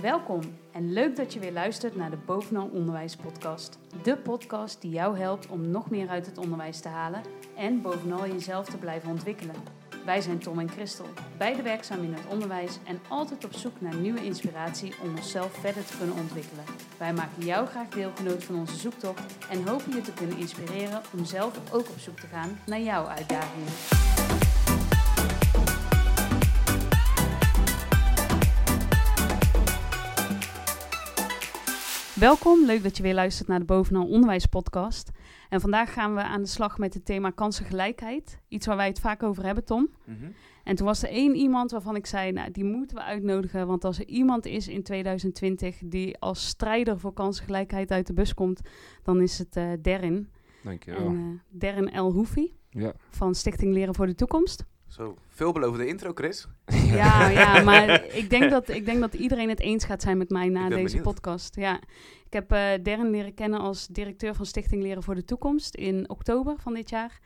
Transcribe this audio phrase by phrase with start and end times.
[0.00, 0.40] Welkom
[0.72, 3.78] en leuk dat je weer luistert naar de Bovenal Onderwijs Podcast.
[4.02, 7.22] De podcast die jou helpt om nog meer uit het onderwijs te halen
[7.56, 9.54] en bovenal jezelf te blijven ontwikkelen.
[10.04, 11.06] Wij zijn Tom en Christel,
[11.38, 15.84] beide werkzaam in het onderwijs en altijd op zoek naar nieuwe inspiratie om onszelf verder
[15.84, 16.64] te kunnen ontwikkelen.
[16.98, 21.24] Wij maken jou graag deelgenoot van onze zoektocht en hopen je te kunnen inspireren om
[21.24, 23.72] zelf ook op zoek te gaan naar jouw uitdagingen.
[32.20, 35.10] Welkom, leuk dat je weer luistert naar de Bovenal Onderwijs podcast.
[35.48, 38.40] En vandaag gaan we aan de slag met het thema kansengelijkheid.
[38.48, 39.88] Iets waar wij het vaak over hebben, Tom.
[40.64, 43.66] En toen was er één iemand waarvan ik zei, nou, die moeten we uitnodigen.
[43.66, 48.34] Want als er iemand is in 2020 die als strijder voor kansengelijkheid uit de bus
[48.34, 48.60] komt,
[49.02, 50.28] dan is het uh, Derrin.
[50.62, 51.06] Dankjewel.
[51.06, 52.92] En, uh, Derrin El Hoefi Ja.
[53.10, 54.64] van Stichting Leren voor de Toekomst.
[54.88, 56.46] Zo, veelbelovende intro, Chris.
[56.86, 60.30] Ja, ja, maar ik denk, dat, ik denk dat iedereen het eens gaat zijn met
[60.30, 61.02] mij na deze benieuwd.
[61.02, 61.56] podcast.
[61.56, 61.80] Ja.
[62.26, 66.08] Ik heb eh Darren leren kennen als directeur van Stichting Leren voor de Toekomst in
[66.10, 67.20] oktober van dit jaar.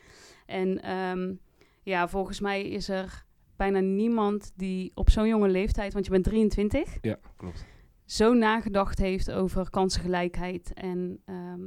[0.47, 1.35] En ehm,
[1.83, 3.25] ja, volgens mij is er
[3.57, 7.65] bijna niemand die op zo'n jonge leeftijd, want je bent 23, Ja, klopt.
[8.05, 10.73] zo nagedacht heeft over kansengelijkheid.
[10.75, 11.61] En ehm,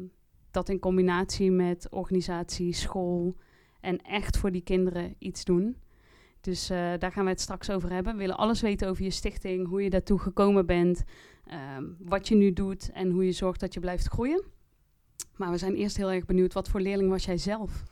[0.51, 3.35] dat in combinatie met organisatie, school
[3.81, 5.75] en echt voor die kinderen iets doen.
[6.43, 8.13] Dus eh, daar gaan we het straks over hebben.
[8.13, 11.03] We willen alles weten over je stichting, hoe je daartoe gekomen bent,
[11.45, 14.43] ehm, wat je nu doet en hoe je zorgt dat je blijft groeien.
[15.35, 17.83] Maar we zijn eerst heel erg benieuwd, wat voor leerling was jij zelf?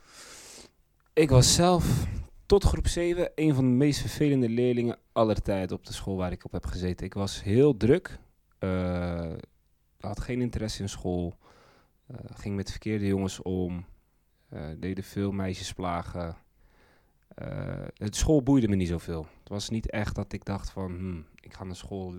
[1.12, 2.06] Ik was zelf
[2.46, 6.32] tot groep 7 een van de meest vervelende leerlingen aller tijden op de school waar
[6.32, 7.06] ik op heb gezeten.
[7.06, 8.18] Ik was heel druk,
[8.58, 9.32] eh,
[10.00, 11.34] had geen interesse in school,
[12.06, 13.84] eh, ging met verkeerde jongens om,
[14.78, 16.36] deden veel meisjes plagen.
[17.34, 19.26] Eh, het school boeide me niet zoveel.
[19.38, 22.14] Het was niet echt dat ik dacht van, hmm, ik ga naar school.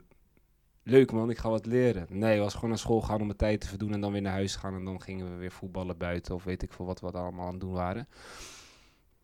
[0.84, 2.06] Leuk man, ik ga wat leren.
[2.10, 4.22] Nee, ik was gewoon naar school gaan om mijn tijd te verdoen en dan weer
[4.22, 4.76] naar huis gaan.
[4.76, 7.52] En dan gingen we weer voetballen buiten of weet ik veel wat we allemaal aan
[7.52, 8.08] het doen waren.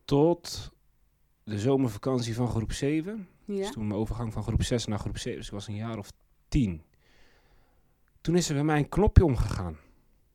[0.05, 0.71] Tot
[1.43, 3.27] de zomervakantie van groep 7.
[3.45, 3.55] Ja?
[3.55, 5.37] Dus toen mijn overgang van groep 6 naar groep 7.
[5.37, 6.11] Dus ik was een jaar of
[6.47, 6.81] 10.
[8.21, 9.77] Toen is er bij mij een knopje omgegaan.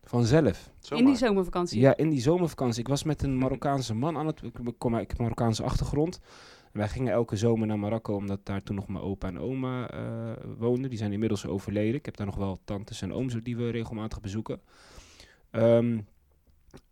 [0.05, 0.71] Vanzelf.
[0.79, 1.05] Zomaar.
[1.05, 1.81] In die zomervakantie?
[1.81, 2.81] Ja, in die zomervakantie.
[2.81, 4.43] Ik was met een Marokkaanse man aan het...
[4.43, 6.21] Ik kom uit ik heb een Marokkaanse achtergrond.
[6.73, 9.91] En wij gingen elke zomer naar Marokko, omdat daar toen nog mijn opa en oma
[9.91, 10.01] eh,
[10.59, 10.91] woonden.
[10.91, 11.95] Die zijn inmiddels overleden.
[11.95, 14.61] Ik heb daar nog wel tantes en ooms die we regelmatig bezoeken.
[15.51, 15.99] Ehm,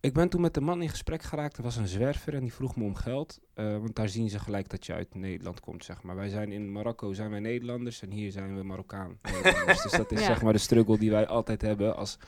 [0.01, 1.57] ik ben toen met de man in gesprek geraakt.
[1.57, 3.41] Er was een zwerver en die vroeg me om geld.
[3.55, 6.17] eh, want daar zien ze gelijk dat je uit Nederland komt, zeg maar.
[6.17, 9.19] Wij zijn in Marokko zijn wij Nederlanders en hier zijn we Marokkaan.
[9.83, 10.27] Dus dat is Ja.
[10.27, 12.19] zeg maar de struggle die wij altijd hebben als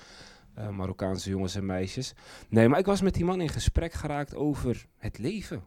[0.54, 2.12] eh, Marokkaanse jongens en meisjes.
[2.48, 5.62] Nee, maar ik was met die man in gesprek geraakt over het leven.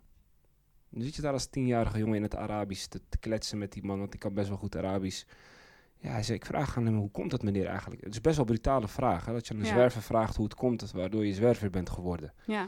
[0.90, 3.84] Dan zit je daar als tienjarige jongen in het Arabisch te, te kletsen met die
[3.84, 5.24] man, want ik kan best wel goed Arabisch.
[5.98, 8.04] Ja, hij zei, ik vraag aan hem, hoe komt dat meneer eigenlijk?
[8.04, 9.72] Het is best wel een brutale vraag, hè, dat je aan een Ja.
[9.72, 12.34] zwerver vraagt hoe het komt, dat- waardoor je zwerver bent geworden.
[12.46, 12.68] Ja.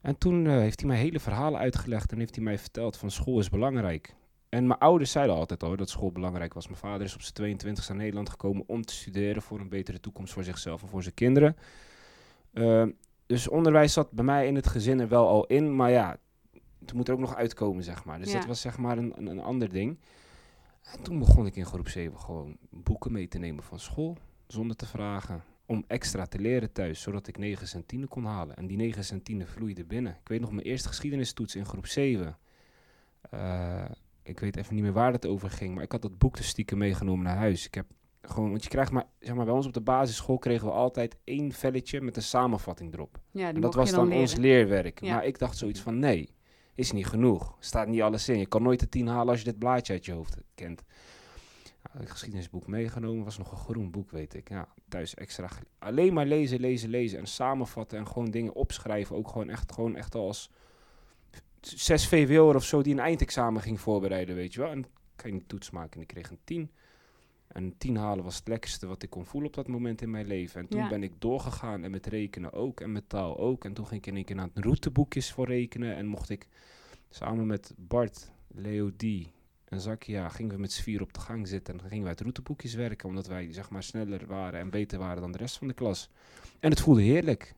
[0.00, 3.10] En toen eh, heeft hij mij hele verhalen uitgelegd en heeft hij mij verteld van
[3.10, 4.14] school is belangrijk.
[4.48, 6.66] En mijn ouders zeiden altijd al dat school belangrijk was.
[6.66, 10.00] Mijn vader is op zijn 22 naar Nederland gekomen om te studeren voor een betere
[10.00, 11.56] toekomst voor zichzelf en voor zijn kinderen.
[12.52, 12.86] Eh,
[13.26, 16.16] dus onderwijs zat bij mij in het gezin er wel al in, maar ja,
[16.80, 18.18] het moet er ook nog uitkomen, zeg maar.
[18.18, 18.38] Dus Ja.
[18.38, 19.98] dat was zeg maar een, een, een ander ding.
[20.92, 24.16] En toen begon ik in groep 7 gewoon boeken mee te nemen van school,
[24.46, 25.42] zonder te vragen.
[25.66, 28.56] Om extra te leren thuis, zodat ik 9 en 10 kon halen.
[28.56, 30.12] En die 9 en 10 vloeiden binnen.
[30.12, 32.38] Ik weet nog mijn eerste geschiedenistoets in groep 7.
[33.30, 33.84] Eh,
[34.28, 36.48] ik weet even niet meer waar het over ging, maar ik had dat boek dus
[36.48, 37.66] stiekem meegenomen naar huis.
[37.66, 37.86] Ik heb
[38.22, 41.16] gewoon, want je krijgt maar, zeg maar, bij ons op de basisschool kregen we altijd
[41.24, 43.20] één velletje met een samenvatting erop.
[43.30, 45.00] ja, En dat was dan, dan ons leerwerk.
[45.00, 45.14] Ja.
[45.14, 46.34] Maar ik dacht zoiets van, nee,
[46.74, 47.56] is niet genoeg.
[47.58, 48.38] Staat niet alles in.
[48.38, 50.82] Je kan nooit de tien halen als je dit blaadje uit je hoofd kent.
[51.82, 54.48] Nou, het geschiedenisboek meegenomen, was nog een groen boek, weet ik.
[54.48, 55.48] Ja, thuis extra.
[55.78, 59.16] Alleen maar lezen, lezen, lezen en samenvatten en gewoon dingen opschrijven.
[59.16, 60.50] Ook gewoon echt, gewoon echt als
[61.60, 64.70] 6 VWO'er of zo die een eindexamen ging voorbereiden, weet je wel.
[64.70, 64.84] En
[65.16, 66.70] kan je niet toets maken en ik kreeg een 10.
[67.48, 70.10] En een 10 halen was het lekkerste wat ik kon voelen op dat moment in
[70.10, 70.60] mijn leven.
[70.60, 70.88] En toen Ja.
[70.88, 73.64] ben ik doorgegaan en met rekenen ook en met taal ook.
[73.64, 75.96] En toen ging ik in één keer naar het routeboekjes voor rekenen.
[75.96, 76.46] En mocht ik
[77.10, 79.02] samen met Bart, Leo D
[79.64, 81.74] en Zakia gingen we met z'n vier op de gang zitten.
[81.74, 84.98] En dan gingen we uit routeboekjes werken, omdat wij zeg maar sneller waren en beter
[84.98, 86.10] waren dan de rest van de klas.
[86.60, 87.54] En het voelde heerlijk.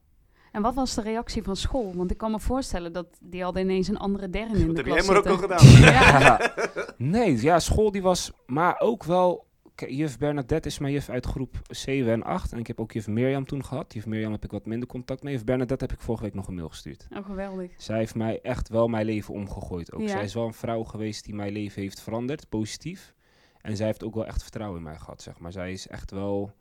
[0.53, 1.95] En wat was de reactie van school?
[1.97, 4.83] Want ik kan me voorstellen dat die hadden ineens een andere dern in Wat de
[4.83, 5.59] heb jij klas in Marokko zitten.
[5.69, 5.93] gedaan?
[5.93, 6.55] Ja.
[6.97, 9.49] Nee, ja, school die was, maar ook wel.
[9.89, 12.53] Juf Bernadette is mijn juf uit groep 7 en 8.
[12.53, 13.93] En ik heb ook juf Mirjam toen gehad.
[13.95, 15.33] Juf Mirjam heb ik wat minder contact mee.
[15.33, 17.07] Juf Bernadette heb ik vorige week nog een mail gestuurd.
[17.17, 17.71] Oh, geweldig.
[17.77, 20.01] Zij heeft mij echt wel mijn leven omgegooid ook.
[20.01, 20.09] Ja.
[20.09, 23.15] Zij is wel een vrouw geweest die mijn leven heeft veranderd, positief.
[23.61, 25.53] En zij heeft ook wel echt vertrouwen in mij gehad, zeg maar.
[25.53, 26.53] Zij is echt wel,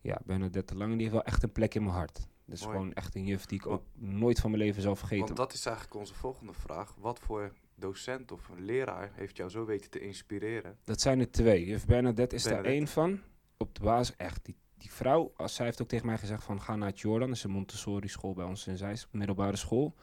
[0.00, 2.26] ja, Bernadette Lange, die heeft wel echt een plek in mijn hart.
[2.46, 2.76] Dat is Mooi.
[2.76, 5.24] gewoon echt een juf die ik ook nooit van mijn leven zal vergeten.
[5.24, 6.94] Want dat is eigenlijk onze volgende vraag.
[6.98, 10.78] Wat voor docent of een leraar heeft jou zo weten te inspireren?
[10.84, 11.66] Dat zijn er twee.
[11.66, 12.68] Juf Bernadette is Bernadette.
[12.70, 13.20] daar één van.
[13.56, 16.60] Op de basis, echt, die, die vrouw, als zij heeft ook tegen mij gezegd van
[16.60, 17.28] ga naar Jordan.
[17.28, 19.94] Dat is een Montessori school bij ons in Zeist, middelbare school.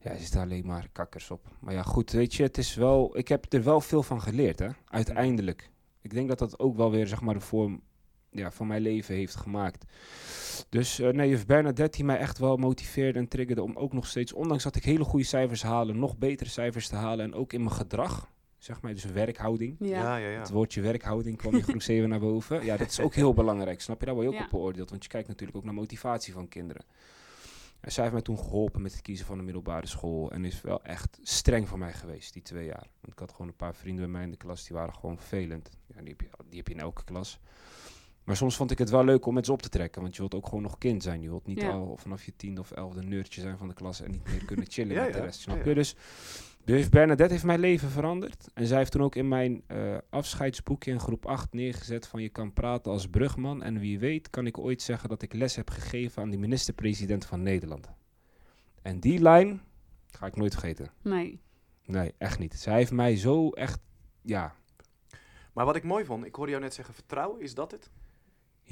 [0.00, 1.48] Ja, ze zit daar alleen maar kakkers op.
[1.60, 4.58] Maar ja, goed, weet je, het is wel, ik heb er wel veel van geleerd,
[4.58, 5.70] hè, uiteindelijk.
[6.00, 7.82] Ik denk dat dat ook wel weer, zeg maar, de vorm
[8.30, 9.84] ja, van mijn leven heeft gemaakt.
[10.68, 14.06] Dus eh, nee, juf Bernadette die mij echt wel motiveerde en triggerde om ook nog
[14.06, 17.24] steeds, ondanks dat ik hele goede cijfers halen, nog betere cijfers te halen.
[17.24, 19.76] En ook in mijn gedrag, zeg maar, dus werkhouding.
[19.78, 19.86] Ja.
[19.88, 20.28] ja, ja.
[20.28, 20.38] ja.
[20.38, 22.64] Het woordje werkhouding kwam in groep 7 naar boven.
[22.64, 24.06] Ja, dat is ook heel belangrijk, snap je?
[24.06, 24.44] Daar word je ook Ja.
[24.44, 26.84] op beoordeeld, want je kijkt natuurlijk ook naar motivatie van kinderen.
[27.80, 30.60] En zij heeft mij toen geholpen met het kiezen van de middelbare school en is
[30.60, 32.86] wel echt streng voor mij geweest, die twee jaar.
[33.00, 35.18] Want ik had gewoon een paar vrienden bij mij in de klas, die waren gewoon
[35.18, 35.70] vervelend.
[35.86, 37.40] Ja, die heb je, die heb je in elke klas.
[38.28, 40.20] Maar soms vond ik het wel leuk om met ze op te trekken, want je
[40.20, 41.22] wilt ook gewoon nog kind zijn.
[41.22, 41.70] Je wilt niet Ja.
[41.70, 44.66] al vanaf je tiende of elfde nerdje zijn van de klas en niet meer kunnen
[44.70, 45.24] chillen Ja, met de ja.
[45.24, 45.74] rest, snap Ja, je?
[45.74, 45.96] Dus
[46.64, 48.48] dus Bernadette heeft mijn leven veranderd.
[48.54, 52.28] En zij heeft toen ook in mijn eh, afscheidsboekje in groep 8 neergezet van je
[52.28, 53.62] kan praten als brugman.
[53.62, 57.26] En wie weet kan ik ooit zeggen dat ik les heb gegeven aan de minister-president
[57.26, 57.88] van Nederland.
[58.82, 59.60] En die lijn
[60.10, 60.90] ga ik nooit vergeten.
[61.02, 61.40] Nee.
[61.84, 62.54] Nee, echt niet.
[62.54, 63.80] Zij heeft mij zo echt,
[64.22, 64.54] ja,
[65.52, 67.90] Maar wat ik mooi vond, ik hoorde jou net zeggen vertrouwen, is dat het?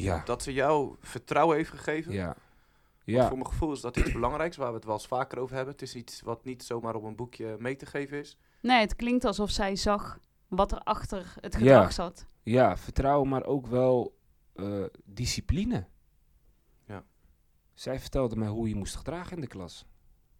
[0.05, 2.13] Ja, Dat ze jou vertrouwen heeft gegeven?
[2.13, 2.25] ja.
[2.27, 2.39] Want
[3.19, 5.55] Ja, Voor mijn gevoel is dat iets belangrijks, waar we het wel eens vaker over
[5.57, 5.73] hebben.
[5.73, 8.39] Het is iets wat niet zomaar op een boekje mee te geven is.
[8.61, 11.59] Nee, het klinkt alsof zij zag wat er achter het Ja.
[11.59, 12.27] gedrag zat.
[12.43, 14.19] ja, vertrouwen, maar ook wel
[14.55, 15.87] eh, discipline.
[16.87, 17.05] Ja.
[17.75, 19.87] Zij vertelde mij hoe je moest gedragen in de klas.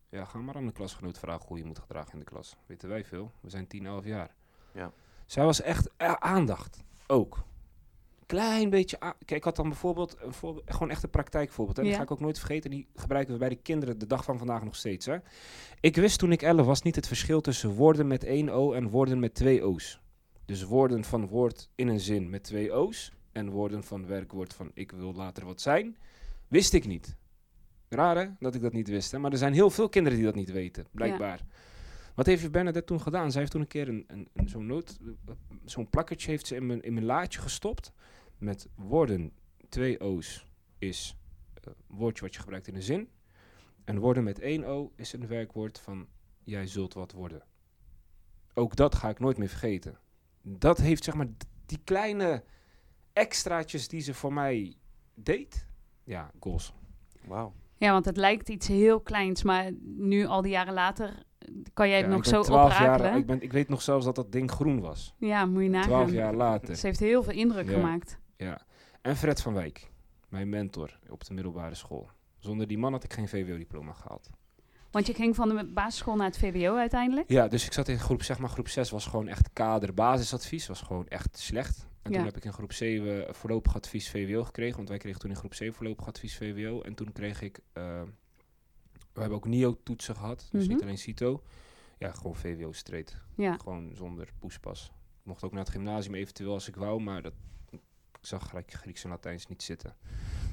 [0.09, 2.57] Ja, ga maar aan de klasgenoot vragen hoe je moet gedragen in de klas.
[2.67, 3.33] Weten wij veel.
[3.41, 4.35] We zijn 10, 11 jaar.
[4.73, 4.93] Ja.
[5.27, 6.85] Zij was echt eh, aandacht.
[7.07, 7.45] Ook.
[8.27, 8.99] Klein beetje.
[8.99, 11.79] Kijk, ik had dan bijvoorbeeld een voorbeeld, gewoon echt een praktijkvoorbeeld.
[11.79, 11.89] En Ja.
[11.89, 12.71] die ga ik ook nooit vergeten.
[12.71, 15.07] Die gebruiken we bij de kinderen de dag van vandaag nog steeds.
[15.07, 15.17] Hè.
[15.81, 18.89] Ik wist toen ik 11 was niet het verschil tussen woorden met één O en
[18.89, 20.01] woorden met twee O's.
[20.45, 23.13] Dus woorden van woord in een zin met twee O's.
[23.33, 25.97] En woorden van werkwoord van ik wil later wat zijn.
[26.49, 27.17] Wist ik niet.
[27.89, 29.13] Raar hè, dat ik dat niet wist.
[29.13, 29.19] Hè?
[29.19, 31.41] Maar er zijn heel veel kinderen die dat niet weten, blijkbaar.
[32.15, 33.31] Wat heeft Bernadette toen gedaan?
[33.31, 34.99] Zij heeft toen een keer een, een, een zo'n noot,
[35.65, 37.93] zo'n plakkertje heeft ze in mijn, in mijn laadje gestopt.
[38.39, 39.33] Met woorden,
[39.69, 40.47] twee O's
[40.79, 41.17] is
[41.61, 43.09] een woordje wat je gebruikt in een zin.
[43.85, 46.07] En woorden met één O is een werkwoord van
[46.45, 47.43] jij zult wat worden.
[48.55, 49.99] Ook dat ga ik nooit meer vergeten.
[50.43, 51.29] Dat heeft zeg maar
[51.67, 52.45] die kleine
[53.13, 54.75] extraatjes die ze voor mij
[55.15, 55.67] deed.
[56.05, 56.73] Ja, goals.
[57.27, 57.53] Wauw.
[57.77, 61.23] Ja, want het lijkt iets heel kleins, maar nu al die jaren later
[61.73, 63.09] kan jij het Ja, nog ik ben zo 12 oprakelen.
[63.09, 65.15] jaar, ik, ben, ik weet nog zelfs dat dat ding groen was.
[65.19, 65.89] Ja, moet je nagaan.
[65.89, 66.77] 12 jaar later.
[66.77, 67.73] Ze heeft heel veel indruk Ja.
[67.73, 68.19] gemaakt.
[68.37, 68.61] Ja.
[69.03, 69.91] En Fred van Wijk,
[70.29, 72.11] mijn mentor op de middelbare school.
[72.39, 74.31] Zonder die man had ik geen VWO-diploma gehaald.
[74.91, 77.31] Want je ging van de basisschool naar het VWO uiteindelijk.
[77.31, 80.67] Ja, dus ik zat in groep, zeg maar, groep 6 was gewoon echt kader basisadvies,
[80.67, 81.87] was gewoon echt slecht.
[82.03, 82.17] En Ja.
[82.17, 85.37] toen heb ik in groep 7 voorlopig advies VWO gekregen, want wij kregen toen in
[85.37, 86.81] groep 7 voorlopig advies VWO.
[86.81, 88.03] En toen kreeg ik, eh,
[89.13, 90.73] we hebben ook NIO-toetsen gehad, dus Mhm.
[90.73, 91.43] niet alleen CITO.
[91.99, 93.57] Ja, gewoon VWO straight, Ja.
[93.57, 94.85] gewoon zonder poespas.
[95.21, 97.33] Ik mocht ook naar het gymnasium eventueel als ik wou, maar dat,
[98.27, 99.95] ik zag Griek- Grieks en Latijns niet zitten.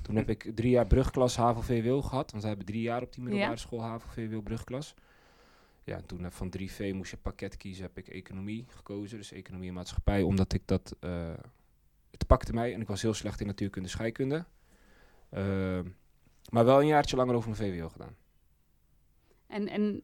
[0.02, 3.22] Toen heb ik drie jaar brugklas HAVO-VWO gehad, want we hebben drie jaar op die
[3.24, 3.58] middelbare Ja.
[3.58, 4.94] school HAVO-VWO brugklas.
[5.84, 9.18] Ja, en toen eh, van 3V moest je pakket kiezen, heb ik economie gekozen.
[9.18, 10.96] Dus economie en maatschappij, omdat ik dat...
[11.00, 11.34] eh,
[12.12, 14.46] het pakte mij en ik was heel slecht in natuurkunde scheikunde.
[15.30, 15.90] Ehm,
[16.50, 18.16] maar wel een jaartje langer over mijn VWO gedaan.
[19.48, 20.02] En, en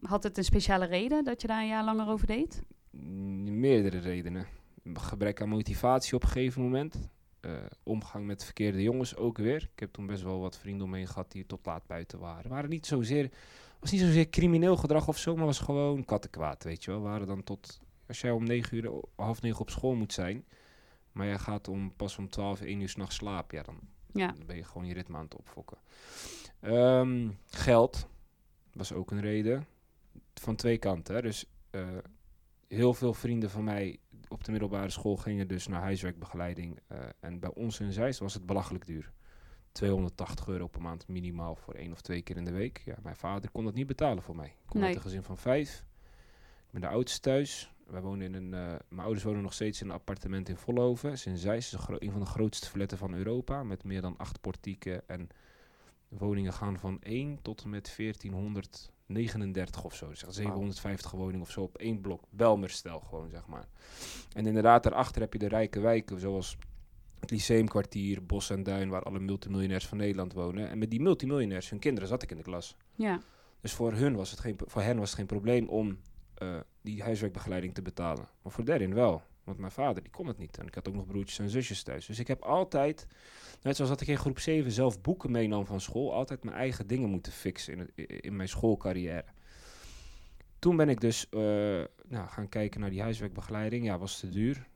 [0.00, 2.62] had het een speciale reden dat je daar een jaar langer over deed?
[2.90, 4.46] Meerdere redenen.
[4.94, 7.08] Gebrek aan motivatie op een gegeven moment.
[7.40, 7.52] Eh,
[7.82, 9.68] omgang met verkeerde jongens ook weer.
[9.72, 12.50] Ik heb toen best wel wat vrienden omheen gehad die tot laat buiten waren.
[12.50, 13.30] Waren niet zozeer,
[13.80, 17.00] was niet zozeer crimineel gedrag of zo, maar was gewoon kattenkwaad, weet je wel.
[17.00, 20.44] Waren dan tot, als jij om negen uur, half negen op school moet zijn,
[21.12, 23.78] maar jij gaat om, pas om 12, 1 uur s'nachts slapen, ja, dan,
[24.12, 24.32] Ja.
[24.32, 25.78] dan ben je gewoon je ritme aan het opfokken.
[26.60, 28.08] Ehm, geld
[28.72, 29.66] was ook een reden.
[30.34, 31.14] Van twee kanten.
[31.14, 31.22] Hè.
[31.22, 31.88] Dus eh,
[32.68, 36.78] heel veel vrienden van mij op de middelbare school gingen dus naar huiswerkbegeleiding.
[36.86, 39.12] eh, en bij ons in Zeist was het belachelijk duur.
[39.72, 42.82] 280 euro per maand minimaal voor één of twee keer in de week.
[42.84, 44.46] Ja, mijn vader kon dat niet betalen voor mij.
[44.46, 44.88] Ik kom Nee.
[44.88, 45.84] uit een gezin van vijf.
[46.66, 47.72] Ik ben de oudste thuis.
[47.86, 50.56] Wij wonen in een, eh, mijn ouders wonen nog steeds in een appartement in
[51.12, 51.74] is in Zeist.
[51.74, 53.62] Is een, van de grootste fletten van Europa.
[53.62, 55.08] Met meer dan acht portieken.
[55.08, 55.28] En
[56.08, 60.14] woningen gaan van 1 tot en met 1400 39 of zo.
[60.14, 62.22] Zeg 750 woningen of zo op één blok.
[62.30, 63.68] Belmerstel gewoon, zeg maar.
[64.32, 66.56] En inderdaad, daarachter heb je de rijke wijken, zoals
[67.20, 70.68] het Lyceumkwartier, Bos en Duin, waar alle multimiljonairs van Nederland wonen.
[70.68, 72.76] En met die multimiljonairs, hun kinderen, zat ik in de klas.
[72.94, 73.20] Ja,
[73.60, 75.98] Dus voor, hun was het geen, voor hen was het geen probleem om
[76.34, 78.28] eh, die huiswerkbegeleiding te betalen.
[78.42, 79.22] Maar voor Darren wel.
[79.46, 80.58] Want mijn vader, die kon het niet.
[80.58, 82.06] En ik had ook nog broertjes en zusjes thuis.
[82.06, 83.06] Dus ik heb altijd,
[83.62, 86.86] net zoals dat ik in groep 7 zelf boeken meenam van school, altijd mijn eigen
[86.86, 87.90] dingen moeten fixen in, het,
[88.22, 89.24] in mijn schoolcarrière.
[90.58, 91.40] Toen ben ik dus eh,
[92.08, 93.84] nou, gaan kijken naar die huiswerkbegeleiding.
[93.84, 94.66] Ja, was te duur.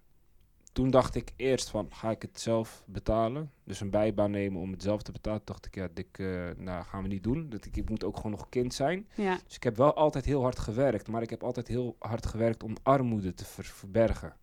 [0.73, 3.51] Toen dacht ik eerst van, ga ik het zelf betalen?
[3.65, 5.39] Dus een bijbaan nemen om het zelf te betalen.
[5.45, 7.49] Toen dacht ik, ja, dit eh, nou, gaan we niet doen.
[7.49, 9.09] Dat ik, ik moet ook gewoon nog kind zijn.
[9.15, 12.27] ja, Dus ik heb wel altijd heel hard gewerkt, maar ik heb altijd heel hard
[12.27, 14.37] gewerkt om armoede te ver- verbergen.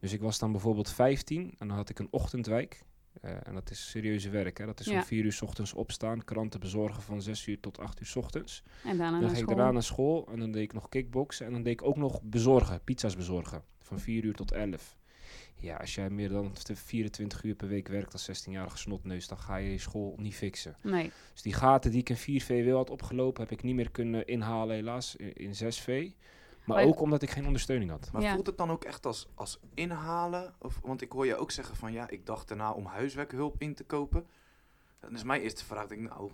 [0.00, 2.84] Dus ik was dan bijvoorbeeld 15 en dan had ik een ochtendwijk.
[3.20, 4.58] Eh, en dat is serieuze werk.
[4.58, 4.66] Hè?
[4.66, 4.94] Dat is Ja.
[4.96, 8.16] om 4 uur 's ochtends opstaan, kranten bezorgen van 6 uur tot 8 uur 's
[8.16, 8.62] ochtends.
[8.84, 9.56] en daarna dan naar ging ik school.
[9.56, 11.46] daarna naar school en dan deed ik nog kickboksen.
[11.46, 13.62] En dan deed ik ook nog bezorgen, pizza's bezorgen.
[13.78, 14.96] Van 4 uur tot 11.
[15.58, 19.56] Ja, als jij meer dan 24 uur per week werkt als 16-jarige snotneus, dan ga
[19.56, 20.76] je je school niet fixen.
[20.82, 23.90] Nee, Dus die gaten die ik in 4 VWO had opgelopen, heb ik niet meer
[23.90, 26.10] kunnen inhalen helaas in, in 6 V.
[26.66, 28.08] Maar Maar- ook omdat ik geen ondersteuning had.
[28.12, 28.32] Maar Ja.
[28.34, 30.54] voelt het dan ook echt als, als inhalen?
[30.58, 33.74] Of, want ik hoor je ook zeggen van ja, ik dacht daarna om huiswerkhulp in
[33.74, 34.26] te kopen.
[35.00, 36.30] Dan is mijn eerste vraag, denk ik, nou,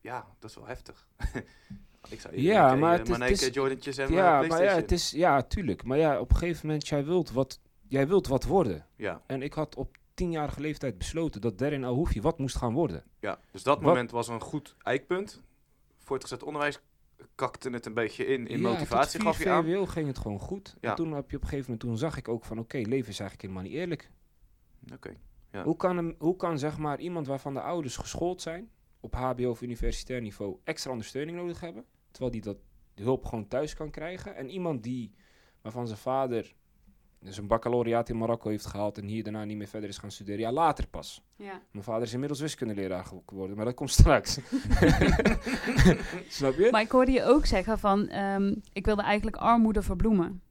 [0.00, 1.06] ja, dat is wel heftig.
[2.08, 4.48] ik zou Ja, denken, maar eh, het is- Maneke, het is- Jordantjes en Ja, eh,
[4.48, 5.84] maar ja, het is, ja, tuurlijk.
[5.84, 8.86] Maar ja, op een gegeven moment, jij wilt wat, jij wilt wat worden.
[8.96, 13.04] Ja, En ik had op tienjarige leeftijd besloten dat Darren Alhoefje wat moest gaan worden.
[13.20, 15.42] ja, dus dat Wat- moment was een goed eikpunt.
[15.98, 16.80] Voortgezet onderwijs
[17.34, 19.64] kakte het een beetje in, in Ja, motivatie gaf 4 je aan.
[19.64, 20.76] VWO ging het gewoon goed.
[20.80, 20.90] Ja.
[20.90, 23.10] En toen heb je op een gegeven moment, toen zag ik ook van, oké, leven
[23.10, 24.10] is eigenlijk helemaal niet eerlijk.
[24.92, 25.16] Oké.
[25.52, 25.64] Ja.
[25.64, 29.62] Hoe kan, hoe kan zeg maar iemand waarvan de ouders geschoold zijn, op hbo of
[29.62, 32.56] universitair niveau, extra ondersteuning nodig hebben, terwijl die dat
[32.94, 35.14] die hulp gewoon thuis kan krijgen, en iemand die,
[35.60, 36.54] waarvan zijn vader
[37.20, 40.10] dus een baccalaureaat in Marokko heeft gehaald en hier daarna niet meer verder is gaan
[40.10, 41.22] studeren, ja, later pas.
[41.36, 41.62] ja.
[41.70, 44.34] Mijn vader is inmiddels wiskundeleraar ge- geworden, maar dat komt straks.
[46.28, 46.68] Snap je?
[46.70, 50.42] Maar ik hoorde je ook zeggen van, ehm, ik wilde eigenlijk armoede verbloemen.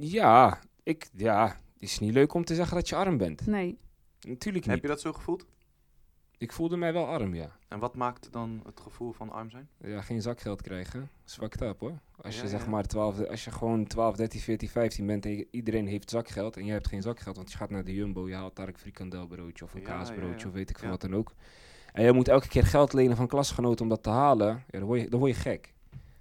[0.00, 3.46] Ja, ik, ja, het is niet leuk om te zeggen dat je arm bent.
[3.46, 3.78] Nee,
[4.20, 4.82] Natuurlijk Heb niet.
[4.82, 5.46] je dat zo gevoeld?
[6.42, 7.56] Ik voelde mij wel arm, ja.
[7.68, 9.68] En wat maakt dan het gevoel van arm zijn?
[9.80, 11.10] Ja, geen zakgeld krijgen.
[11.24, 11.98] Zwakt up hoor.
[12.16, 12.68] Als je Ja, zeg ja.
[12.70, 16.64] maar 12, als je gewoon 12, 13, 14, 15 bent en iedereen heeft zakgeld en
[16.64, 19.64] jij hebt geen zakgeld, want je gaat naar de Jumbo, je haalt daar een frikandelbroodje
[19.64, 20.46] of een Ja, kaasbroodje ja, ja.
[20.46, 20.92] of weet ik veel Ja.
[20.92, 21.34] wat dan ook.
[21.92, 24.48] En je moet elke keer geld lenen van klasgenoten om dat te halen.
[24.70, 25.72] Ja, dan word je, dan word je gek.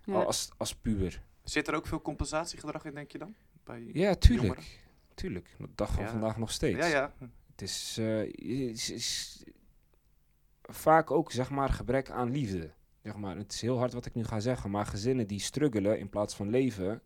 [0.05, 1.21] Als, als puber.
[1.43, 3.33] Zit er ook veel compensatiegedrag in, denk je dan?
[3.63, 3.89] Bij...
[3.93, 4.47] Ja, tuurlijk.
[4.47, 4.63] Jongeren?
[5.15, 5.55] Tuurlijk.
[5.57, 6.09] De dag van Ja.
[6.09, 6.77] vandaag nog steeds.
[6.77, 7.13] ja, ja.
[7.51, 9.43] Het is, eh, is- is
[10.73, 12.71] vaak ook zeg maar gebrek aan liefde.
[13.03, 13.37] Zeg maar.
[13.37, 16.35] Het is heel hard wat ik nu ga zeggen, maar gezinnen die struggelen in plaats
[16.35, 17.01] van leven,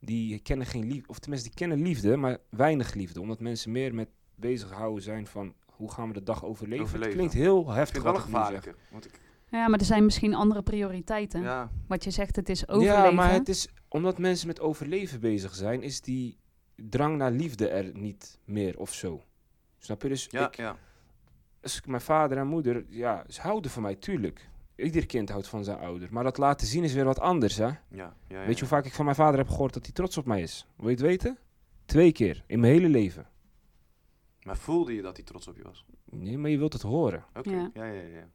[0.00, 3.20] die kennen geen liefde, of tenminste die kennen liefde, maar weinig liefde.
[3.20, 6.84] Omdat mensen meer met bezighouden zijn van hoe gaan we de dag overleven.
[6.84, 7.08] Overleven.
[7.08, 8.62] Het klinkt heel Ik heftig vind het wel wat een ik nu zeg.
[8.62, 8.92] gevaarlijke.
[8.92, 11.42] Want ik, ja, maar er zijn misschien andere prioriteiten.
[11.42, 13.02] ja, Wat je zegt, het is overleven.
[13.02, 16.38] Ja, maar het is, omdat mensen met overleven bezig zijn, is die
[16.76, 19.22] drang naar liefde er niet meer of zo.
[19.78, 20.08] Snap je?
[20.08, 20.76] Dus ja, ik, ja.
[21.66, 24.48] Dus mijn vader en moeder, ja, ze houden van mij, tuurlijk.
[24.76, 26.08] Ieder kind houdt van zijn ouder.
[26.12, 27.64] Maar dat laten zien is weer wat anders, hè?
[27.64, 29.92] ja, ja, ja, Weet je hoe vaak ik van mijn vader heb gehoord dat hij
[29.94, 30.66] trots op mij is?
[30.76, 31.38] Wil je het weten?
[31.84, 33.26] Twee keer, in mijn hele leven.
[34.42, 35.84] Maar voelde je dat hij trots op je was?
[36.04, 37.24] Nee, maar je wilt het horen.
[37.34, 37.70] Oké, Ja.
[37.74, 38.28] ja, ja, ja.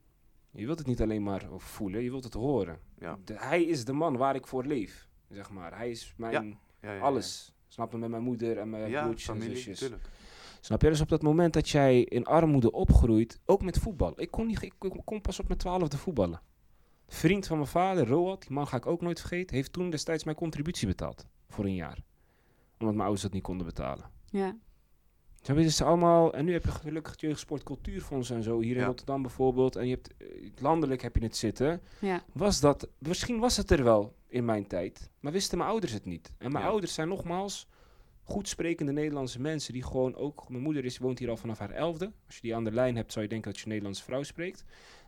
[0.51, 2.79] Je wilt het niet alleen maar voelen, je wilt het horen.
[2.99, 5.77] Ja, De- hij is de man waar ik voor leef, zeg maar.
[5.77, 6.57] Hij is mijn ja,
[6.89, 7.01] ja, ja.
[7.01, 7.53] alles.
[7.67, 9.79] Snap je, met mijn moeder en mijn Ja, broertjes en zusjes.
[9.79, 10.03] tuurlijk.
[10.63, 10.89] Snap je?
[10.89, 14.13] Dus op dat moment dat jij in armoede opgroeit, ook met voetbal.
[14.21, 14.73] Ik kon, niet, ik
[15.05, 16.41] kon pas op mijn twaalfde voetballen.
[17.07, 20.23] Vriend van mijn vader, Roald, die man ga ik ook nooit vergeten, heeft toen destijds
[20.23, 21.25] mijn contributie betaald.
[21.49, 21.97] Voor een jaar.
[22.71, 24.09] Omdat mijn ouders dat niet konden betalen.
[24.25, 25.53] Ja, je?
[25.53, 28.73] Dus het is allemaal, en nu heb je gelukkig het Jeugdsport Cultuurfonds en zo, hier
[28.75, 28.85] in Ja.
[28.85, 29.75] Rotterdam bijvoorbeeld.
[29.75, 31.81] En je hebt, eh, landelijk heb je het zitten.
[31.99, 35.91] ja, Was dat, misschien was het er wel in mijn tijd, maar wisten mijn ouders
[35.91, 36.33] het niet.
[36.37, 36.69] En mijn Ja.
[36.69, 37.67] ouders zijn nogmaals
[38.23, 40.49] goed sprekende Nederlandse mensen die gewoon ook...
[40.49, 42.11] Mijn moeder is, woont hier al vanaf haar elfde.
[42.25, 44.23] Als je die aan de lijn hebt, zou je denken dat je een Nederlandse vrouw
[44.23, 44.63] spreekt.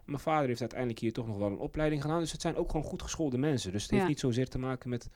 [0.06, 2.20] Mijn vader heeft uiteindelijk hier toch nog wel een opleiding gedaan.
[2.20, 3.72] Dus het zijn ook gewoon goed geschoolde mensen.
[3.72, 4.10] Dus het heeft Ja.
[4.10, 5.10] niet zozeer te maken met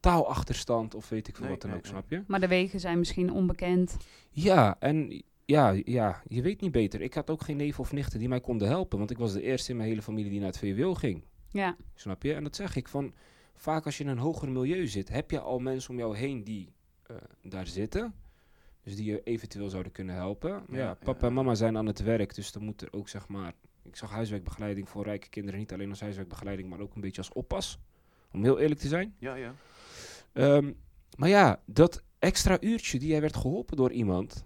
[0.00, 2.22] taalachterstand of weet ik veel Nee, wat dan nee, ook, snap je?
[2.26, 3.96] maar de wegen zijn misschien onbekend.
[4.30, 7.00] Ja, en ja, ja, je weet niet beter.
[7.00, 8.98] Ik had ook geen neven of nichten die mij konden helpen.
[8.98, 11.24] Want ik was de eerste in mijn hele familie die naar het VWO ging.
[11.50, 12.34] Ja, Snap je?
[12.34, 13.14] En dat zeg ik van
[13.54, 16.44] vaak als je in een hoger milieu zit, heb je al mensen om jou heen
[16.44, 16.72] die
[17.08, 18.14] eh, daar zitten.
[18.82, 20.64] Dus die je eventueel zouden kunnen helpen.
[20.66, 21.26] Maar Ja, papa ja.
[21.26, 24.10] en mama zijn aan het werk, dus dan moet er ook zeg maar Ik zag
[24.10, 27.78] huiswerkbegeleiding voor rijke kinderen niet alleen als huiswerkbegeleiding, maar ook een beetje als oppas.
[28.32, 29.14] Om heel eerlijk te zijn.
[29.18, 29.54] Ja, ja.
[30.32, 30.72] Ehm,
[31.16, 34.44] maar ja, dat extra uurtje die jij werd geholpen door iemand,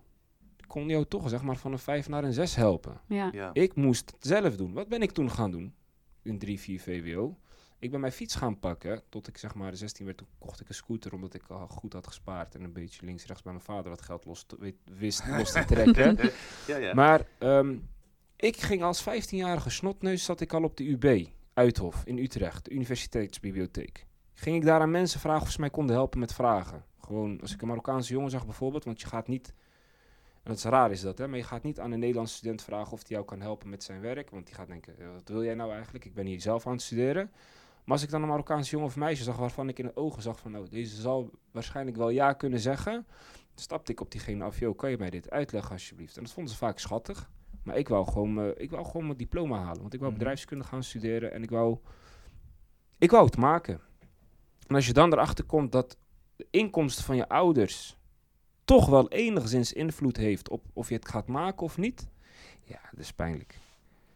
[0.67, 3.01] kon jou toch zeg maar van een 5 naar een 6 helpen.
[3.07, 3.29] Ja.
[3.33, 3.51] ja.
[3.53, 4.73] Ik moest het zelf doen.
[4.73, 5.75] Wat ben ik toen gaan doen?
[6.23, 7.39] In 3, 4 VWO.
[7.81, 9.03] Ik ben mijn fiets gaan pakken.
[9.09, 10.19] Tot ik zeg maar 16 werd.
[10.19, 11.13] Toen kocht ik een scooter.
[11.13, 12.55] Omdat ik al goed had gespaard.
[12.55, 15.65] En een beetje links rechts bij mijn vader wat geld los te, wist los te
[15.65, 16.31] trekken.
[16.67, 16.95] ja, ja.
[16.95, 17.77] Maar ehm,
[18.37, 20.25] ik ging als 15-jarige snotneus.
[20.25, 21.27] Zat ik al op de UB.
[21.55, 22.65] Uithof in Utrecht.
[22.65, 24.07] De universiteitsbibliotheek.
[24.35, 26.85] Ging ik daar aan mensen vragen of ze mij konden helpen met vragen.
[27.01, 28.85] Gewoon als ik een Marokkaanse jongen zag bijvoorbeeld.
[28.85, 29.55] Want je gaat niet
[30.43, 31.29] en dat is raar is dat, hè?
[31.29, 33.85] Maar je gaat niet aan een Nederlandse student vragen of hij jou kan helpen met
[33.85, 34.31] zijn werk.
[34.31, 36.05] Want die gaat denken, eh, wat wil jij nou eigenlijk?
[36.05, 37.31] Ik ben hier zelf aan het studeren.
[37.85, 40.23] Maar als ik dan een Marokkaanse jongen of meisje zag waarvan ik in de ogen
[40.23, 40.51] zag van...
[40.51, 43.07] nou, deze zal waarschijnlijk wel ja kunnen zeggen.
[43.55, 46.17] Stapte ik op diegene af, joh, kan je mij dit uitleggen alsjeblieft?
[46.17, 47.31] En dat vonden ze vaak schattig.
[47.63, 49.81] Maar ik wou gewoon, ik wou gewoon mijn diploma halen.
[49.81, 50.21] Want ik wou Mhm.
[50.21, 51.79] bedrijfskunde gaan studeren en ik wou,
[52.99, 53.81] ik wou het maken.
[54.67, 55.97] En als je dan erachter komt dat
[56.37, 57.97] de inkomsten van je ouders
[58.65, 62.09] toch wel enigszins invloed heeft op of je het gaat maken of niet.
[62.65, 63.59] Ja, dat is pijnlijk.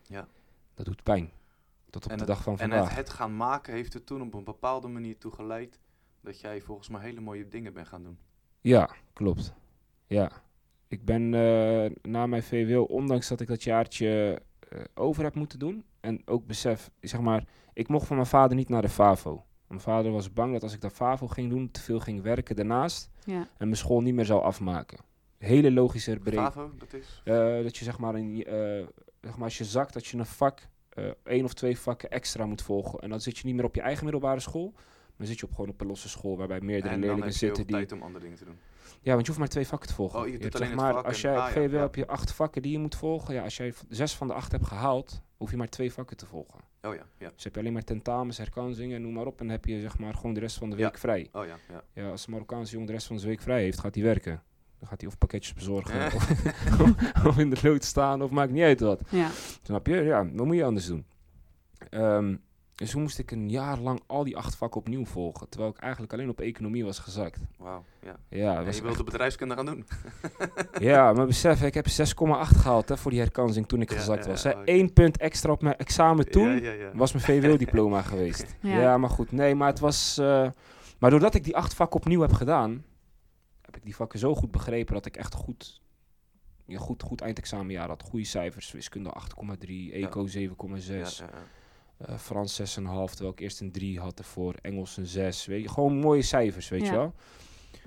[0.06, 0.26] Ja.
[0.74, 1.30] Dat doet pijn.
[1.94, 2.88] Tot op En de het- dag van En vandaag.
[2.88, 5.78] het, het gaan maken heeft er toen op een bepaalde manier toe geleid
[6.20, 8.18] dat jij volgens mij hele mooie dingen bent gaan doen.
[8.60, 9.54] Ja, klopt.
[10.06, 10.30] Ja.
[10.88, 15.58] Ik ben eh, na mijn VWO, ondanks dat ik dat jaartje eh, over heb moeten
[15.58, 15.84] doen.
[16.00, 19.44] En ook besef, zeg maar, ik mocht van mijn vader niet naar de FAVO.
[19.66, 22.56] Mijn vader was bang dat als ik de FAVO ging doen, te veel ging werken
[22.56, 23.10] daarnaast.
[23.24, 23.38] Ja.
[23.40, 24.98] En mijn school niet meer zou afmaken.
[25.38, 26.38] Hele logische breed.
[26.38, 27.20] Favo, dat is?
[27.24, 28.86] Eh, dat je zeg maar, een, eh,
[29.20, 32.46] zeg maar als je zakt dat je een vak, eh één of twee vakken extra
[32.46, 32.98] moet volgen.
[32.98, 34.74] En dan zit je niet meer op je eigen middelbare school.
[35.16, 37.76] Maar zit je op gewoon op een losse school waarbij meerdere leerlingen zitten die.
[37.76, 38.58] tijd om andere dingen te doen.
[39.00, 40.18] Ja, want je hoeft maar twee vakken te volgen.
[40.20, 41.80] Oh, je doet hebt, alleen zeg het maar, vak als jij op ah, ja, ja.
[41.80, 43.34] heb je acht vakken die je moet volgen.
[43.34, 46.26] Ja, als jij zes van de acht hebt gehaald, hoef je maar twee vakken te
[46.26, 46.60] volgen.
[46.82, 47.30] Oh ja, ja.
[47.34, 49.40] Dus heb je alleen maar tentamens, herkansingen, noem maar op.
[49.40, 50.84] En dan heb je zeg maar gewoon de rest van de Ja.
[50.84, 51.28] week vrij.
[51.32, 51.84] Oh ja, ja.
[51.92, 54.42] Ja, als een Marokkaanse jongen de rest van zijn week vrij heeft, gaat hij werken.
[54.84, 56.06] Dan gaat hij of pakketjes bezorgen, Ja.
[56.06, 59.00] of, of in de lood staan, of maakt niet uit wat.
[59.08, 59.28] Ja.
[59.62, 59.94] Snap je?
[59.96, 61.04] Ja, wat moet je anders doen?
[61.90, 62.36] Ehm,
[62.74, 65.48] dus toen moest ik een jaar lang al die acht vakken opnieuw volgen.
[65.48, 67.40] Terwijl ik eigenlijk alleen op economie was gezakt.
[67.58, 68.16] Wauw, ja.
[68.28, 69.86] Ja, was je wilde bedrijfskunde gaan doen.
[70.90, 71.92] ja, maar besef, ik heb 6,8
[72.56, 74.42] gehaald hè, voor die herkansing toen ik Ja, gezakt ja, was.
[74.42, 74.50] Hè.
[74.50, 74.62] oké.
[74.64, 76.90] Eén punt extra op mijn examen toen Ja, ja, ja.
[76.94, 78.54] was mijn VWO-diploma geweest.
[78.60, 78.80] Ja.
[78.80, 78.98] Ja.
[78.98, 80.18] maar goed, nee, maar het was...
[80.18, 80.48] eh,
[80.98, 82.84] maar doordat ik die acht vakken opnieuw heb gedaan,
[83.74, 85.82] heb ik die vakken zo goed begrepen dat ik echt goed...
[86.66, 88.02] Ja, goed, goed eindexamenjaar had.
[88.02, 88.72] Goede cijfers.
[88.72, 89.14] Wiskunde
[89.66, 90.32] 8,3, Eco 7,6.
[90.36, 90.48] Ja,
[90.86, 91.30] ja, ja.
[91.98, 94.54] eh, Frans 6,5, terwijl ik eerst een 3 had ervoor.
[94.62, 95.46] Engels een 6.
[95.46, 96.86] Weet je, gewoon mooie cijfers, weet Ja.
[96.86, 97.14] je wel.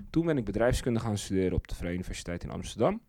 [0.09, 3.01] Toen ben ik bedrijfskunde gaan studeren op de Vrije Universiteit in Amsterdam.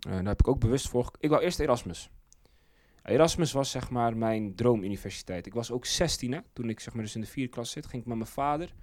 [0.00, 1.04] Eh daar heb ik ook bewust voor...
[1.04, 2.10] gek- Ik wou eerst Erasmus.
[3.02, 5.46] Erasmus was zeg maar mijn droomuniversiteit.
[5.46, 7.86] Ik was ook 16 hè, toen ik zeg maar dus in de vierde klas zit.
[7.86, 8.74] Ging ik met mijn vader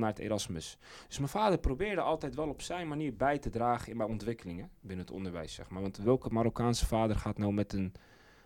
[0.00, 0.78] naar het Erasmus.
[1.06, 4.70] Dus mijn vader probeerde altijd wel op zijn manier bij te dragen in mijn ontwikkelingen
[4.80, 5.82] binnen het onderwijs, zeg maar.
[5.82, 7.92] Want welke Marokkaanse vader gaat nou met, een,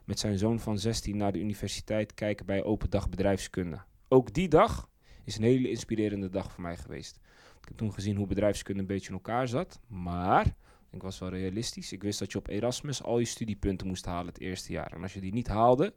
[0.05, 3.83] met zijn zoon van 16 naar de universiteit kijken bij open dag bedrijfskunde?
[4.09, 4.89] Ook die dag
[5.25, 7.19] is een hele inspirerende dag voor mij geweest.
[7.61, 10.55] Ik heb toen gezien hoe bedrijfskunde een beetje in elkaar zat, maar
[10.91, 11.93] ik was wel realistisch.
[11.93, 14.93] Ik wist dat je op Erasmus al je studiepunten moest halen het eerste jaar.
[14.93, 15.95] En als je die niet haalde,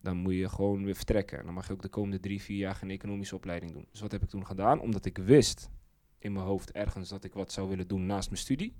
[0.00, 1.38] dan moet je gewoon weer vertrekken.
[1.38, 3.86] En dan mag je ook de komende drie, vier jaar geen economische opleiding doen.
[3.90, 4.80] Dus wat heb ik toen gedaan?
[4.80, 5.70] Omdat ik wist
[6.18, 8.74] in mijn hoofd ergens dat ik wat zou willen doen naast mijn studie,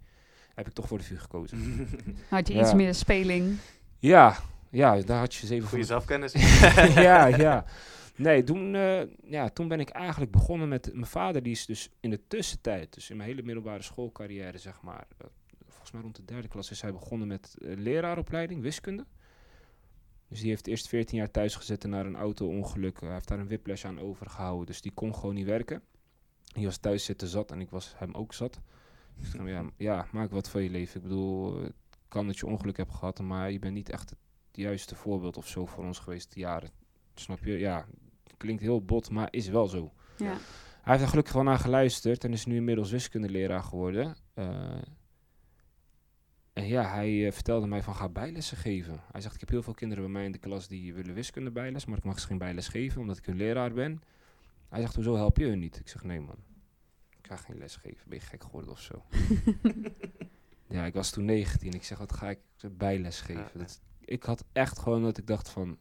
[0.54, 1.88] heb ik toch voor de vuur gekozen.
[2.28, 2.61] Had je Ja.
[2.61, 3.56] iets meer speling?
[3.98, 4.37] ja,
[4.70, 5.85] ja, daar had je zeven van.
[5.85, 6.33] zelfkennis.
[6.94, 7.64] ja, ja.
[8.16, 10.90] Nee, toen, eh, ja, toen ben ik eigenlijk begonnen met...
[10.92, 14.83] Mijn vader die is dus in de tussentijd, dus in mijn hele middelbare schoolcarrière, zeg
[14.83, 15.06] maar...
[15.18, 15.26] eh,
[15.68, 19.06] volgens mij rond de derde klas is hij begonnen met eh, leraaropleiding, wiskunde.
[20.31, 23.01] Dus die heeft eerst 14 jaar thuis gezeten naar een auto-ongeluk.
[23.01, 25.83] Hij heeft daar een whiplash aan overgehouden, dus die kon gewoon niet werken.
[26.45, 28.61] Die was thuis zitten zat en ik was hem ook zat.
[29.16, 30.97] Dus ik ja, ja, maak wat van je leven.
[30.97, 31.73] Ik bedoel, het
[32.09, 34.19] kan dat je ongeluk hebt gehad, maar je bent niet echt het
[34.53, 36.71] juiste voorbeeld of zo voor ons geweest jaren.
[37.14, 37.59] Snap je?
[37.59, 37.87] Ja,
[38.37, 39.93] klinkt heel bot, maar is wel zo.
[40.16, 40.37] Ja.
[40.83, 44.16] Hij heeft er gelukkig wel naar geluisterd en is nu inmiddels wiskundeleraar geworden.
[44.35, 44.83] Eh,
[46.61, 49.01] en ja, hij eh, vertelde mij van ga bijlessen geven.
[49.12, 51.51] Hij zegt, ik heb heel veel kinderen bij mij in de klas die willen wiskunde
[51.51, 54.03] bijles, maar ik mag ze geen bijles geven omdat ik hun leraar ben.
[54.68, 55.79] Hij zegt, hoezo help je hun niet?
[55.79, 56.37] Ik zeg, nee man,
[57.18, 58.09] ik ga geen les geven.
[58.09, 59.05] Ben je gek geworden of zo?
[60.77, 61.73] ja, ik was toen 19.
[61.73, 62.38] Ik zeg, wat ga ik
[62.70, 63.59] bijles geven?
[63.59, 65.79] Dat, ik had echt gewoon dat ik dacht van.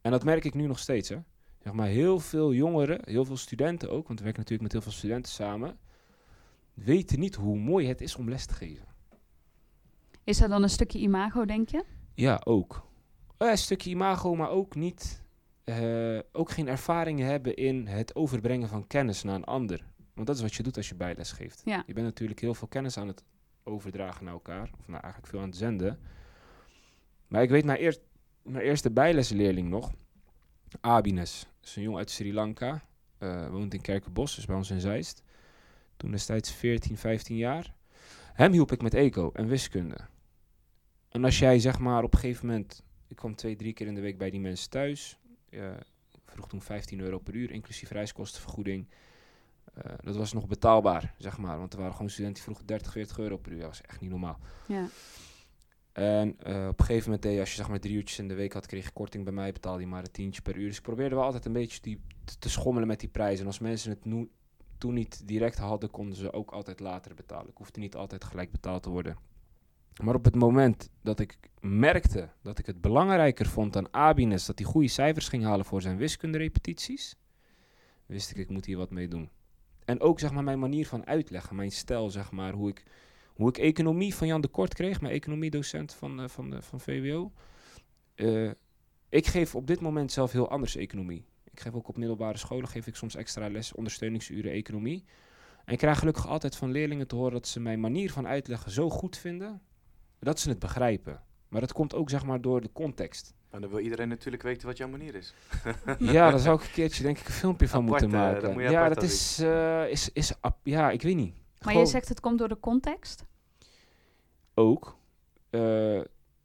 [0.00, 1.18] En dat merk ik nu nog steeds, hè.
[1.62, 4.90] Zeg maar, heel veel jongeren, heel veel studenten ook, want we werken natuurlijk met heel
[4.90, 5.78] veel studenten samen,
[6.74, 8.95] weten niet hoe mooi het is om les te geven.
[10.26, 11.84] Is dat dan een stukje imago, denk je?
[12.14, 12.86] Ja, ook.
[13.38, 15.22] ja, een stukje imago, maar ook niet,
[15.64, 19.84] eh, ook geen ervaringen hebben in het overbrengen van kennis naar een ander.
[20.14, 21.62] Want dat is wat je doet als je bijles geeft.
[21.64, 21.82] Ja.
[21.86, 23.24] Je bent natuurlijk heel veel kennis aan het
[23.64, 25.98] overdragen naar elkaar, of nou eigenlijk veel aan het zenden.
[27.28, 27.98] Maar ik weet mijn, eer,
[28.42, 29.92] mijn eerste bijlesleerling nog,
[30.80, 32.82] Abines, dat is een jongen uit Sri Lanka,
[33.18, 35.22] eh, woont in Kerkenbos, dus bij ons in Zeist.
[35.96, 37.74] Toen destijds 14, 15 jaar.
[38.32, 39.96] Hem hielp ik met eco en wiskunde.
[41.16, 43.94] En als jij zeg maar op een gegeven moment, ik kwam twee, drie keer in
[43.94, 45.18] de week bij die mensen thuis.
[45.50, 48.86] ik vroeg toen 15 euro per uur, inclusief reiskostenvergoeding.
[49.74, 51.58] Eh, dat was nog betaalbaar, zeg maar.
[51.58, 53.58] Want er waren gewoon studenten die vroegen 30, 40 euro per uur.
[53.58, 54.38] Dat was echt niet normaal.
[54.66, 54.88] Ja.
[55.92, 58.28] En eh, op een gegeven moment, deed je, als je zeg maar drie uurtjes in
[58.28, 60.68] de week had, kreeg je korting bij mij, betaalde je maar een tientje per uur.
[60.68, 63.40] Dus ik probeerde wel altijd een beetje die, te, te schommelen met die prijzen.
[63.40, 64.30] En als mensen het nu,
[64.78, 67.50] toen niet direct hadden, konden ze ook altijd later betalen.
[67.50, 69.16] Ik hoefde niet altijd gelijk betaald te worden.
[70.02, 74.58] Maar op het moment dat ik merkte dat ik het belangrijker vond aan Abines, dat
[74.58, 77.16] hij goede cijfers ging halen voor zijn wiskunderepetities,
[78.06, 79.30] wist ik, ik moet hier wat mee doen.
[79.84, 82.82] En ook zeg maar mijn manier van uitleggen, mijn stijl, zeg maar, hoe ik,
[83.34, 86.80] hoe ik economie van Jan de Kort kreeg, mijn economiedocent van, eh, van, de, van
[86.80, 87.32] VWO.
[88.14, 88.50] Eh,
[89.08, 91.24] ik geef op dit moment zelf heel anders economie.
[91.50, 95.04] Ik geef ook op middelbare scholen, geef ik soms extra les, ondersteuningsuren economie.
[95.64, 98.70] En ik krijg gelukkig altijd van leerlingen te horen dat ze mijn manier van uitleggen
[98.70, 99.60] zo goed vinden,
[100.18, 101.22] dat ze het begrijpen.
[101.48, 103.34] Maar dat komt ook zeg maar door de context.
[103.50, 105.34] Maar dan wil iedereen natuurlijk weten wat jouw manier is.
[105.98, 108.42] Ja, daar zou ik een keertje denk ik een filmpje van Apart, moeten eh, maken.
[108.42, 111.34] dat moet je ja, dat is, eh, is, is, ap- ja, ik weet niet.
[111.34, 113.24] Maar Gewoon je zegt het komt door de context.
[114.54, 114.96] ook,
[115.50, 116.00] eh,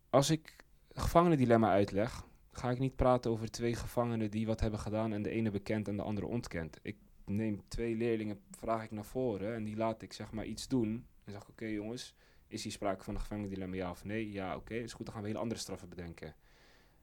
[0.09, 0.55] als ik
[0.93, 5.29] gevangenendilemma uitleg, ga ik niet praten over twee gevangenen die wat hebben gedaan en de
[5.29, 6.77] ene bekend en de andere ontkent.
[6.81, 10.67] Ik neem twee leerlingen, vraag ik naar voren en die laat ik zeg maar iets
[10.67, 11.05] doen.
[11.25, 12.15] En zeg ik, oké jongens,
[12.51, 14.31] is hier sprake van een gevangenendilemma ja of nee?
[14.31, 16.35] Ja, oké, is goed, dan gaan we hele andere straffen bedenken.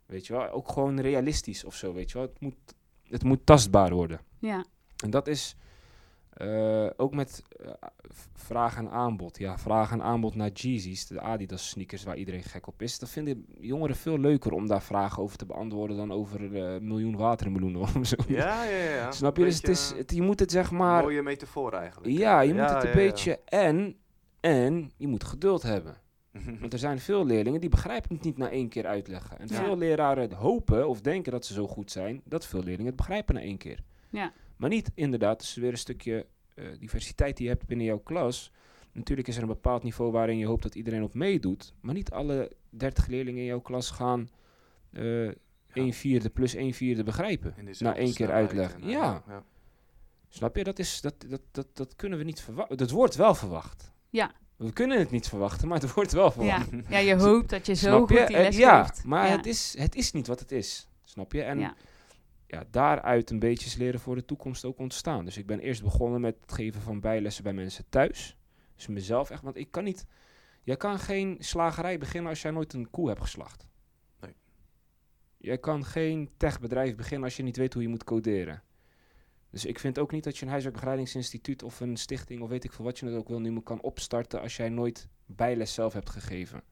[0.06, 2.26] Weet je wel, ook gewoon realistisch of zo, weet je wel.
[2.26, 4.20] Het moet, het moet tastbaar worden.
[4.38, 4.64] Ja.
[5.04, 5.56] En dat is
[6.38, 7.70] eh, ook met eh,
[8.34, 9.38] vraag en aanbod.
[9.38, 12.98] Ja, vraag en aanbod naar Jeezys, de Adidas sneakers waar iedereen gek op is.
[12.98, 17.16] Dat vinden jongeren veel leuker om daar vragen over te beantwoorden dan over een miljoen
[17.16, 18.16] watermeloenen of zo.
[18.28, 19.10] Ja, ja, ja.
[19.10, 19.44] Snap je?
[19.44, 21.02] Dus het is, het, je moet het zeg Een maar...
[21.02, 22.18] mooie metafoor eigenlijk.
[22.18, 23.06] Ja, je moet Ja, het een ja, ja.
[23.06, 23.40] beetje...
[23.44, 23.96] En,
[24.40, 25.96] en je moet geduld hebben.
[26.60, 29.38] Want er zijn veel leerlingen die begrijpen het niet na één keer uitleggen.
[29.38, 29.54] En Ja.
[29.64, 33.34] veel leraren hopen of denken dat ze zo goed zijn, dat veel leerlingen het begrijpen
[33.34, 33.82] na één keer.
[34.10, 34.32] Ja.
[34.56, 38.52] Maar niet inderdaad, dus weer een stukje eh, diversiteit die je hebt binnen jouw klas.
[38.92, 41.74] Natuurlijk is er een bepaald niveau waarin je hoopt dat iedereen op meedoet.
[41.80, 44.28] Maar niet alle 30 leerlingen in jouw klas gaan
[44.90, 45.30] eh
[45.72, 47.54] 1 vierde plus 1 vierde begrijpen.
[47.78, 48.82] Na één keer uitleggen.
[48.82, 49.22] en, Ja.
[49.28, 49.44] ja.
[50.28, 50.64] Snap je?
[50.64, 52.76] Dat, is, dat, dat, dat, dat kunnen we niet verwachten.
[52.76, 53.92] Dat wordt wel verwacht.
[54.10, 54.32] Ja.
[54.56, 56.70] We kunnen het niet verwachten, maar het wordt wel verwacht.
[56.70, 56.80] Ja.
[56.88, 58.26] ja, je hoopt dat je zo Snap goed je?
[58.26, 59.04] die les ja, geeft.
[59.04, 59.36] maar ja.
[59.36, 60.88] Het, is, het is niet wat het is.
[61.04, 61.42] Snap je?
[61.42, 61.74] En Ja.
[62.46, 62.64] ja.
[62.70, 65.24] daaruit een beetje is leren voor de toekomst ook ontstaan.
[65.24, 68.36] Dus ik ben eerst begonnen met het geven van bijlessen bij mensen thuis.
[68.76, 70.06] Dus mezelf echt, want ik kan niet...
[70.62, 73.66] Jij kan geen slagerij beginnen als jij nooit een koe hebt geslacht.
[74.20, 74.34] Nee.
[75.36, 78.62] Jij kan geen techbedrijf beginnen als je niet weet hoe je moet coderen.
[79.50, 82.72] Dus ik vind ook niet dat je een huiswerkbegeleidingsinstituut of een stichting of weet ik
[82.72, 86.10] veel wat je het ook wil noemen kan opstarten als jij nooit bijles zelf hebt
[86.10, 86.62] gegeven.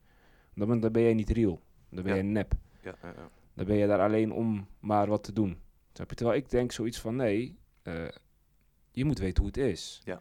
[0.55, 1.61] Dan ben, dan ben jij niet real.
[1.91, 2.21] Dan ben Ja.
[2.21, 2.53] jij nep.
[2.83, 3.31] Ja, ja, ja.
[3.55, 5.61] Dan ben je daar alleen om maar wat te doen.
[5.93, 6.07] Je?
[6.07, 8.09] Terwijl ik denk zoiets van, nee, eh,
[8.91, 10.01] je moet weten hoe het is.
[10.05, 10.21] Ja.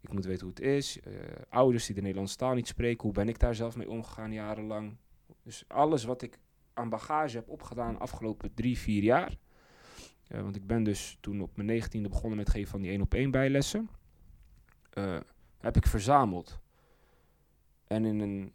[0.00, 1.00] Ik moet weten hoe het is.
[1.00, 1.12] Eh,
[1.48, 4.96] ouders die de Nederlandse taal niet spreken, hoe ben ik daar zelf mee omgegaan jarenlang?
[5.42, 6.38] Dus alles wat ik
[6.74, 9.36] aan bagage heb opgedaan de afgelopen drie, vier jaar.
[10.32, 13.00] Eh, want ik ben dus toen op mijn negentiende begonnen met geven van die één
[13.00, 13.88] op één bijlessen.
[14.90, 15.16] Eh,
[15.58, 16.58] heb ik verzameld.
[17.86, 18.52] En in een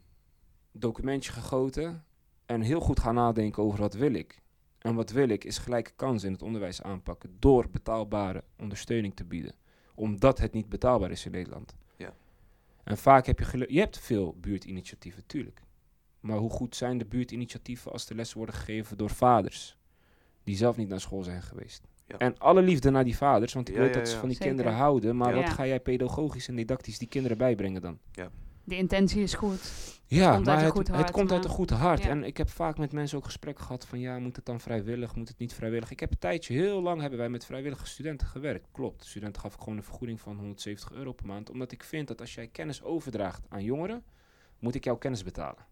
[0.72, 2.06] documentje gegoten.
[2.46, 4.42] En heel goed gaan nadenken over wat wil ik.
[4.78, 9.26] En wat wil ik is gelijke kansen in het onderwijs aanpakken door betaalbare ondersteuning te
[9.26, 9.56] bieden.
[9.96, 11.76] Omdat het niet betaalbaar is in Nederland.
[11.98, 12.14] Ja.
[12.84, 13.70] En vaak heb je geluk.
[13.70, 15.62] Je hebt veel buurtinitiatieven, tuurlijk.
[16.20, 19.78] Maar hoe goed zijn de buurtinitiatieven als de lessen worden gegeven door vaders?
[20.48, 21.88] Die zelf niet naar school zijn geweest.
[22.06, 22.18] Ja.
[22.18, 24.20] En alle liefde naar die vaders, want ik Ja, weet ja, dat ze ja.
[24.20, 24.54] van die Zeker.
[24.54, 25.18] kinderen houden.
[25.18, 25.42] Maar Ja.
[25.42, 28.00] wat ga jij pedagogisch en didactisch die kinderen bijbrengen dan?
[28.64, 29.72] De intentie is goed.
[30.06, 32.04] Ja, komt maar het, het komt uit een goed hart.
[32.04, 32.10] Ja.
[32.10, 35.16] En ik heb vaak met mensen ook gesprekken gehad van ja, moet het dan vrijwillig,
[35.16, 35.92] moet het niet vrijwillig?
[35.92, 38.68] Ik heb een tijdje, heel lang hebben wij met vrijwillige studenten gewerkt.
[38.72, 41.50] Klopt, studenten gaf ik gewoon een vergoeding van 170 euro per maand.
[41.50, 44.04] Omdat ik vind dat als jij kennis overdraagt aan jongeren,
[44.60, 45.66] moet ik jouw kennis betalen.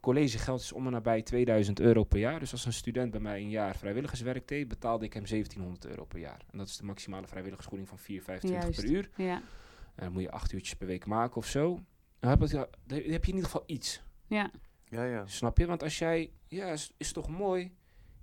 [0.00, 2.38] Collegegeld is om en nabij 2000 euro per jaar.
[2.40, 6.04] Dus als een student bij mij een jaar vrijwilligerswerk deed, betaalde ik hem 1700 euro
[6.04, 6.40] per jaar.
[6.50, 7.98] En dat is de maximale vrijwilligersvergoeding van
[8.42, 8.80] 4,25 Juist.
[8.80, 9.10] per uur.
[9.16, 9.34] Ja.
[9.94, 11.80] En dan moet je acht uurtjes per week maken of zo.
[12.18, 14.02] Dan heb, dan heb je in ieder geval iets.
[14.26, 14.50] Ja.
[14.84, 15.26] Ja, ja.
[15.26, 15.66] Snap je?
[15.66, 17.72] Want als jij, ja, is, is toch mooi.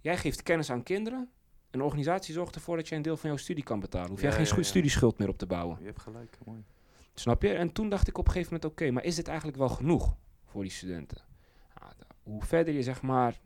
[0.01, 1.29] Jij geeft kennis aan kinderen.
[1.71, 4.09] Een organisatie zorgt ervoor dat jij een deel van jouw studie kan betalen.
[4.09, 4.67] Hoef jij Ja, geen ja, schu- ja.
[4.67, 5.77] studieschuld meer op te bouwen.
[5.79, 6.63] Je hebt gelijk, mooi.
[7.13, 7.53] Snap je?
[7.53, 10.15] En toen dacht ik op een gegeven moment, oké, maar is dit eigenlijk wel genoeg
[10.45, 11.17] voor die studenten?
[12.23, 13.39] Hoe verder je zeg maar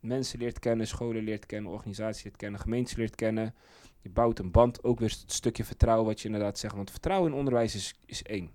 [0.00, 3.54] mensen leert kennen, scholen leert kennen, organisaties leert kennen, gemeentes leert kennen,
[4.00, 6.74] je bouwt een band, ook weer het stukje vertrouwen wat je inderdaad zegt.
[6.74, 8.50] Want vertrouwen in onderwijs is, is één.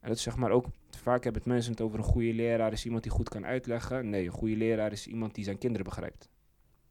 [0.00, 2.72] En dat is zeg maar ook, vaak hebben het mensen het over een goede leraar
[2.72, 4.08] is iemand die goed kan uitleggen.
[4.08, 6.28] Nee, een goede leraar is iemand die zijn kinderen begrijpt.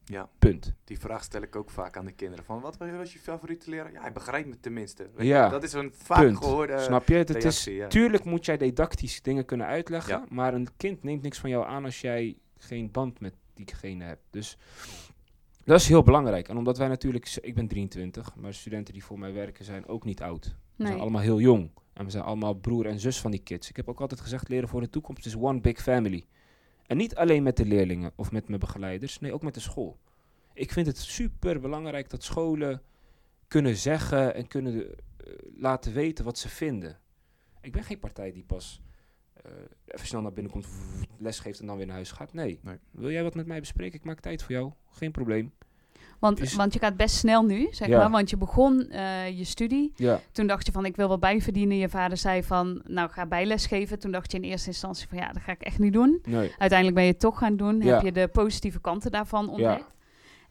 [0.06, 0.74] Ja, Punt.
[0.84, 2.46] die vraag stel ik ook vaak aan de kinderen.
[2.46, 3.92] Van, wat was je favoriete leraar?
[3.92, 5.10] Ja, hij begrijpt me tenminste.
[5.16, 6.38] Weet Ja, je, Dat is een vaak Punt.
[6.38, 7.14] gehoorde Snap je?
[7.16, 7.88] Het is, ja.
[7.88, 10.26] Tuurlijk moet jij didactisch dingen kunnen uitleggen, Ja.
[10.30, 14.24] maar een kind neemt niks van jou aan als jij geen band met diegene hebt.
[14.30, 14.58] Dus
[15.64, 16.48] dat is heel belangrijk.
[16.48, 20.06] En omdat wij natuurlijk, ik ben 23, maar studenten die voor mij werken zijn ook
[20.06, 20.46] niet oud.
[20.46, 20.88] We Nee.
[20.88, 21.70] zijn allemaal heel jong.
[21.94, 23.70] En we zijn allemaal broer en zus van die kids.
[23.70, 26.26] Ik heb ook altijd gezegd, leren voor de toekomst is one big family.
[26.88, 30.00] En niet alleen met de leerlingen of met mijn begeleiders, nee, ook met de school.
[30.54, 32.82] Ik vind het super belangrijk dat scholen
[33.48, 37.00] kunnen zeggen en kunnen eh, laten weten wat ze vinden.
[37.62, 38.82] Ik ben geen partij die pas
[39.34, 39.52] eh,
[39.86, 40.68] even snel naar binnen komt,
[41.18, 42.34] les geeft en dan weer naar huis gaat.
[42.34, 42.60] Nee.
[42.62, 42.78] Nee.
[42.92, 44.00] Wil jij wat met mij bespreken?
[44.00, 44.72] Ik maak tijd voor jou.
[44.90, 45.54] Geen probleem.
[46.24, 47.98] Want, Is- want je gaat best snel nu, zeg Ja.
[47.98, 48.10] maar.
[48.10, 49.92] Want je begon eh, je studie.
[49.96, 50.20] Ja.
[50.32, 51.78] Toen dacht je van, ik wil wat bijverdienen.
[51.78, 54.00] Je vader zei van, nou, ga bijles geven.
[54.00, 56.20] Toen dacht je in eerste instantie van, ja, dat ga ik echt niet doen.
[56.24, 56.52] Nee.
[56.58, 57.82] Uiteindelijk ben je het toch gaan doen.
[57.82, 57.94] Ja.
[57.94, 59.96] Heb je de positieve kanten daarvan ontdekt.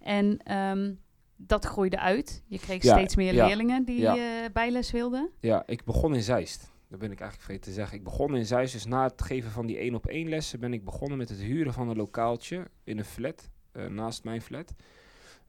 [0.01, 0.93] En ehm,
[1.37, 2.43] dat groeide uit.
[2.47, 4.17] Je kreeg steeds meer leerlingen die eh,
[4.53, 5.31] bijles wilden.
[5.41, 6.71] Ja, ik begon in Zeist.
[6.89, 7.97] Dat ben ik eigenlijk vergeten te zeggen.
[7.99, 10.73] Ik begon in Zeist, dus na het geven van die één op één lessen ben
[10.73, 14.75] ik begonnen met het huren van een lokaaltje in een flat, eh, naast mijn flat.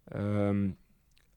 [0.05, 0.69] Ehm,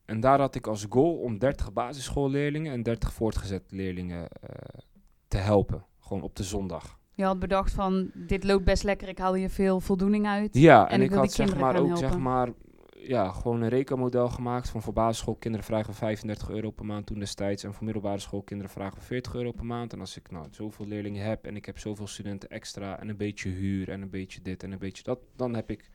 [0.05, 4.81] en daar had ik als goal om 30 basisschoolleerlingen en 30 voortgezet leerlingen eh,
[5.29, 5.85] te helpen.
[6.01, 6.99] Gewoon op de zondag.
[7.15, 9.09] Je had bedacht van, dit loopt best lekker.
[9.09, 10.55] Ik haal hier veel voldoening uit.
[10.55, 12.53] Ja, en, En ik had zeg maar ook zeg maar,
[12.97, 17.19] ja, gewoon een rekenmodel gemaakt van voor basisschoolkinderen vragen we 35 euro per maand toen
[17.19, 19.93] destijds en voor middelbare schoolkinderen vragen we 40 euro per maand.
[19.93, 23.17] En als ik nou zoveel leerlingen heb en ik heb zoveel studenten extra en een
[23.17, 25.91] beetje huur en een beetje dit en een beetje dat, dan heb ik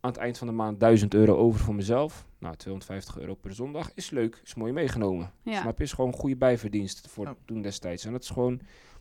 [0.00, 2.26] aan het eind van de maand 1000 euro over voor mezelf.
[2.38, 5.32] Nou, 250 euro per zondag is leuk, is mooi meegenomen.
[5.42, 5.60] Ja.
[5.60, 5.84] Snap je?
[5.84, 7.36] Is gewoon een goede bijverdienst voor Ja.
[7.44, 8.04] toen destijds.
[8.04, 8.60] En dat is gewoon,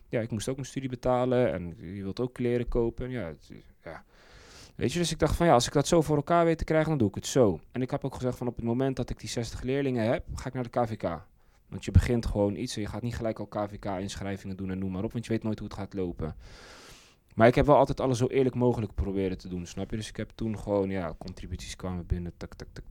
[0.09, 3.05] ja, ik moest ook mijn studie betalen en je wilt ook kleren kopen.
[3.05, 3.51] En ja, het,
[3.83, 4.03] ja.
[4.75, 6.63] Weet je, dus ik dacht van ja, als ik dat zo voor elkaar weet te
[6.63, 7.59] krijgen, dan doe ik het zo.
[7.71, 10.25] En ik heb ook gezegd van op het moment dat ik die 60 leerlingen heb,
[10.35, 11.23] ga ik naar de KVK.
[11.69, 14.91] Want je begint gewoon iets en je gaat niet gelijk al KVK-inschrijvingen doen en noem
[14.91, 16.35] maar op, want je weet nooit hoe het gaat lopen.
[17.35, 19.95] Maar ik heb wel altijd alles zo eerlijk mogelijk proberen te doen, snap je?
[19.95, 22.85] Dus ik heb toen gewoon, ja, contributies kwamen binnen, tak, tak, tak,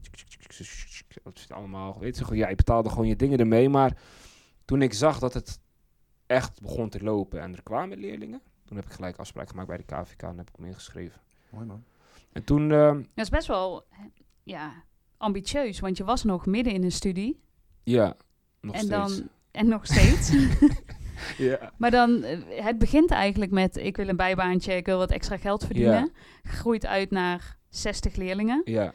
[1.23, 3.97] dat is allemaal, weet je, gewoon, ja, je betaalde gewoon je dingen ermee, maar
[4.65, 5.59] toen ik zag dat het
[6.25, 9.77] echt begon te lopen en er kwamen leerlingen, toen heb ik gelijk afspraak gemaakt bij
[9.77, 11.21] de KVK en heb ik me ingeschreven.
[11.49, 11.83] Mooi man.
[12.31, 13.85] En toen, ehm, Dat is best wel
[14.43, 14.83] ja,
[15.17, 17.41] ambitieus, want je was nog midden in een studie.
[17.83, 18.15] ja,
[18.61, 19.17] nog en, steeds.
[19.17, 20.29] dan, en nog steeds.
[21.37, 21.71] ja.
[21.77, 25.37] maar dan, eh, het begint eigenlijk met, ik wil een bijbaantje, ik wil wat extra
[25.37, 26.11] geld verdienen.
[26.43, 28.61] Groeit uit naar 60 leerlingen.
[28.65, 28.93] Ja,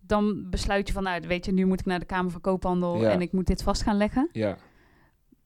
[0.00, 3.06] Dan besluit je van, nou weet je, nu moet ik naar de Kamer van Koophandel
[3.06, 4.28] en ik moet dit vast gaan leggen.
[4.32, 4.56] ja,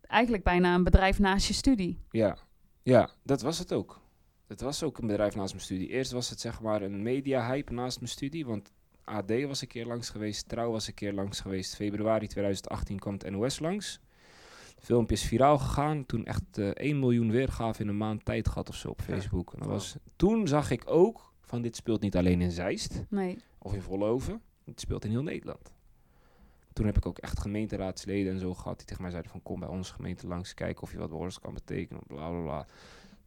[0.03, 1.99] Eigenlijk bijna een bedrijf naast je studie.
[2.11, 2.37] ja.
[2.83, 4.01] Ja, dat was het ook.
[4.47, 5.89] Het was ook een bedrijf naast mijn studie.
[5.89, 8.73] Eerst was het zeg maar een media-hype naast mijn studie, want
[9.05, 11.75] AD was een keer langs geweest, Trouw was een keer langs geweest.
[11.75, 14.01] Februari 2018 kwam het NOS langs.
[14.85, 16.07] Het filmpje is viraal gegaan.
[16.07, 19.03] Toen echt eh 1 miljoen weergaven in een maand tijd gehad of zo op.
[19.03, 19.53] Facebook.
[19.53, 23.39] En dat was, toen zag ik ook van dit speelt niet alleen in Zeist Nee.
[23.59, 24.43] of in Volloven.
[24.65, 25.73] Het speelt in heel Nederland.
[26.73, 29.61] Toen heb ik ook echt gemeenteraadsleden en zo gehad die tegen mij zeiden van kom
[29.61, 32.03] bij onze gemeente langs kijken of je wat ons kan betekenen.
[32.07, 32.67] Bla bla bla.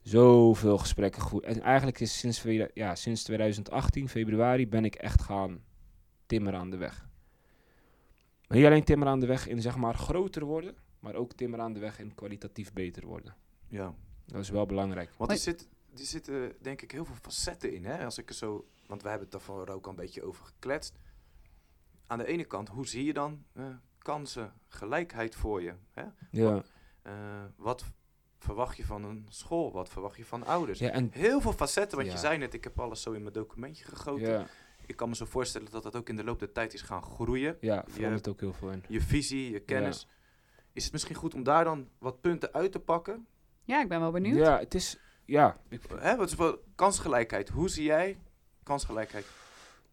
[0.02, 1.44] Zoveel gesprekken goed.
[1.44, 2.44] En eigenlijk is sinds,
[2.74, 5.60] ja, sinds 2018, februari, ben ik echt gaan
[6.26, 7.08] timmeren aan de weg.
[8.48, 10.76] Maar niet alleen timmeren aan de weg in zeg maar groter worden,
[11.08, 13.36] maar ook timmeren aan de weg in kwalitatief beter worden.
[13.68, 13.94] Ja.
[14.26, 15.10] Dat is wel belangrijk.
[15.18, 15.68] Want er, zit,
[15.98, 17.86] er zitten denk ik heel veel facetten in.
[17.86, 18.06] Hè?
[18.06, 20.98] Als ik er zo, want we hebben het daarvoor ook al een beetje over gekletst.
[22.08, 23.66] Aan de ene kant, hoe zie je dan eh,
[23.98, 25.74] kansen, gelijkheid voor je?
[25.92, 26.04] Hè?
[26.32, 26.64] Ja,
[27.02, 27.14] Eh,
[27.56, 27.86] wat
[28.40, 29.72] verwacht je van een school?
[29.72, 30.80] Wat verwacht je van ouders?
[30.80, 32.16] ja en Heel veel facetten, want Ja.
[32.16, 34.28] je zei net, ik heb alles zo in mijn documentje gegoten.
[34.30, 34.46] ja,
[34.86, 37.02] Ik kan me zo voorstellen dat dat ook in de loop der tijd is gaan
[37.04, 37.58] groeien.
[37.62, 38.84] ja, verandert ook heel veel in.
[38.88, 40.08] Je visie, je kennis.
[40.78, 43.28] Is het misschien goed om daar dan wat punten uit te pakken?
[43.64, 44.38] Ja, ik ben wel benieuwd.
[44.38, 47.50] Ja, het is, ja, ik, Hè, wat is wel kansgelijkheid?
[47.50, 48.18] Hoe zie jij
[48.64, 49.26] kansgelijkheid?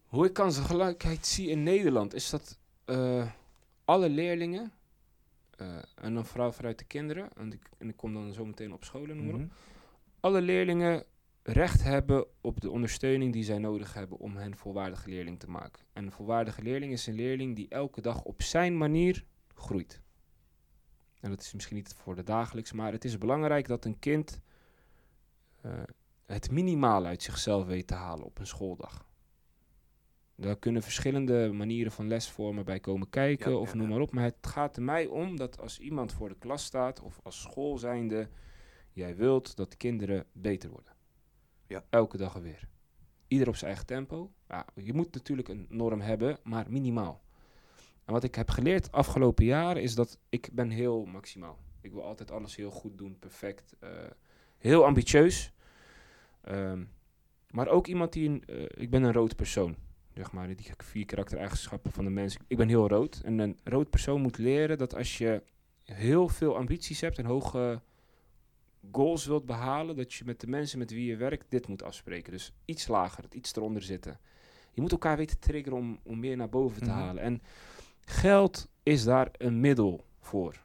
[0.05, 3.31] Hoe ik kansengelijkheid zie in Nederland is dat eh,
[3.85, 4.71] alle leerlingen,
[5.57, 8.73] eh, en dan vooral vanuit de kinderen, en ik, en ik kom dan zo meteen
[8.73, 9.39] op scholen, noem maar op.
[9.39, 9.49] Mhm.
[10.19, 11.05] alle leerlingen
[11.43, 15.83] recht hebben op de ondersteuning die zij nodig hebben om hen volwaardige leerling te maken.
[15.93, 20.03] En een volwaardige leerling is een leerling die elke dag op zijn manier groeit.
[21.25, 24.41] En dat is misschien niet voor de dagelijks, maar het is belangrijk dat een kind
[25.61, 25.71] eh,
[26.25, 29.07] het minimaal uit zichzelf weet te halen op een schooldag.
[30.35, 34.11] Daar kunnen verschillende manieren van lesvormen bij komen kijken Ja, of ja, noem maar op.
[34.11, 37.41] Maar het gaat er mij om dat als iemand voor de klas staat of als
[37.41, 38.29] school zijnde,
[38.91, 40.93] jij wilt dat kinderen beter worden.
[41.67, 41.83] Ja.
[41.89, 42.67] Elke dag weer.
[43.27, 44.31] Ieder op zijn eigen tempo.
[44.47, 47.24] Ja, je moet natuurlijk een norm hebben, maar minimaal.
[48.05, 51.57] En wat ik heb geleerd afgelopen jaren is dat ik ben heel maximaal.
[51.81, 53.75] Ik wil altijd alles heel goed doen, perfect.
[53.79, 53.89] eh,
[54.57, 55.51] heel ambitieus.
[56.41, 56.83] Ehm,
[57.49, 58.43] maar ook iemand die een...
[58.47, 59.75] eh, ik ben een rood persoon.
[60.13, 62.37] Zeg maar, die vier karaktereigenschappen van de mens.
[62.47, 63.21] Ik ben heel rood.
[63.23, 65.43] En een rood persoon moet leren dat als je
[65.83, 67.81] heel veel ambities hebt en hoge
[68.91, 72.31] goals wilt behalen, dat je met de mensen met wie je werkt dit moet afspreken.
[72.31, 74.19] Dus iets lager, iets eronder zitten.
[74.71, 76.97] Je moet elkaar weten te triggeren om, om meer naar boven te Mhm.
[76.99, 77.23] halen.
[77.23, 77.41] En
[78.05, 80.63] geld is daar een middel voor.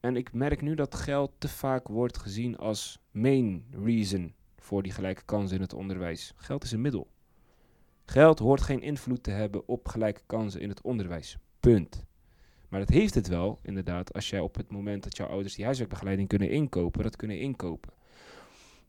[0.00, 4.92] En ik merk nu dat geld te vaak wordt gezien als main reason voor die
[4.92, 6.32] gelijke kansen in het onderwijs.
[6.36, 7.08] Geld is een middel.
[8.04, 11.38] Geld hoort geen invloed te hebben op gelijke kansen in het onderwijs.
[11.60, 12.04] Punt.
[12.68, 15.64] Maar dat heeft het wel, inderdaad, als jij op het moment dat jouw ouders die
[15.64, 17.92] huiswerkbegeleiding kunnen inkopen, dat kunnen inkopen.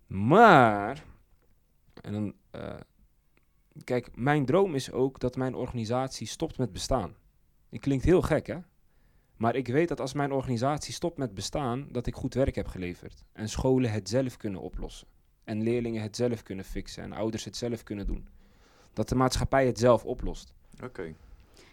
[0.08, 1.04] Maar,
[2.02, 2.76] en dan, eh,
[3.84, 7.16] kijk, mijn droom is ook dat mijn organisatie stopt met bestaan.
[7.70, 8.58] Het klinkt heel gek, hè?
[9.38, 12.68] Maar ik weet dat als mijn organisatie stopt met bestaan, dat ik goed werk heb
[12.68, 13.24] geleverd.
[13.34, 15.08] En scholen het zelf kunnen oplossen.
[15.44, 17.04] En leerlingen het zelf kunnen fixen.
[17.04, 18.28] En ouders het zelf kunnen doen.
[18.94, 20.54] Dat de maatschappij het zelf oplost.
[20.84, 21.14] Oké.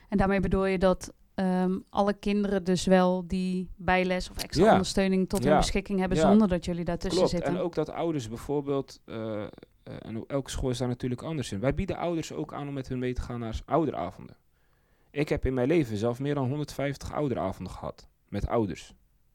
[0.08, 4.70] En daarmee bedoel je dat ehm, alle kinderen dus wel die bijles of extra Ja.
[4.72, 6.28] ondersteuning tot hun beschikking hebben Ja.
[6.28, 7.34] zonder dat jullie daartussen Klopt.
[7.34, 7.54] zitten.
[7.54, 9.44] En ook dat ouders bijvoorbeeld, eh,
[9.84, 11.60] eh, en elke school is daar natuurlijk anders in.
[11.60, 14.36] Wij bieden ouders ook aan om met hun mee te gaan naar ouderavonden.
[15.10, 18.08] Ik heb in mijn leven zelf meer dan 150 ouderavonden gehad.
[18.28, 18.94] Met ouders.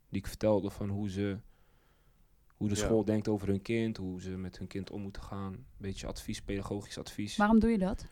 [0.10, 1.38] Die ik vertelde van hoe ze,
[2.58, 2.82] hoe de Ja.
[2.82, 5.54] school denkt over hun kind, hoe ze met hun kind om moeten gaan.
[5.54, 7.38] Een beetje advies, pedagogisch advies.
[7.38, 8.06] Waarom doe je dat?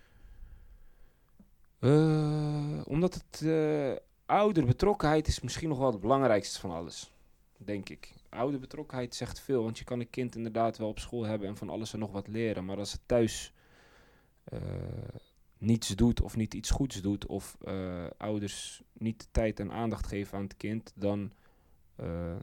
[1.79, 3.95] Eh, omdat het eh
[4.25, 7.11] ouderbetrokkenheid is misschien nog wel het belangrijkste van alles.
[7.57, 8.13] Denk ik.
[8.29, 11.69] Ouderbetrokkenheid zegt veel, want je kan een kind inderdaad wel op school hebben en van
[11.69, 12.65] alles en nog wat leren.
[12.65, 13.53] Maar als het thuis
[14.43, 14.59] eh,
[15.57, 20.07] niets doet of niet iets goeds doet, of eh, ouders niet de tijd en aandacht
[20.07, 21.31] geven aan het kind, dan
[21.95, 22.35] eh,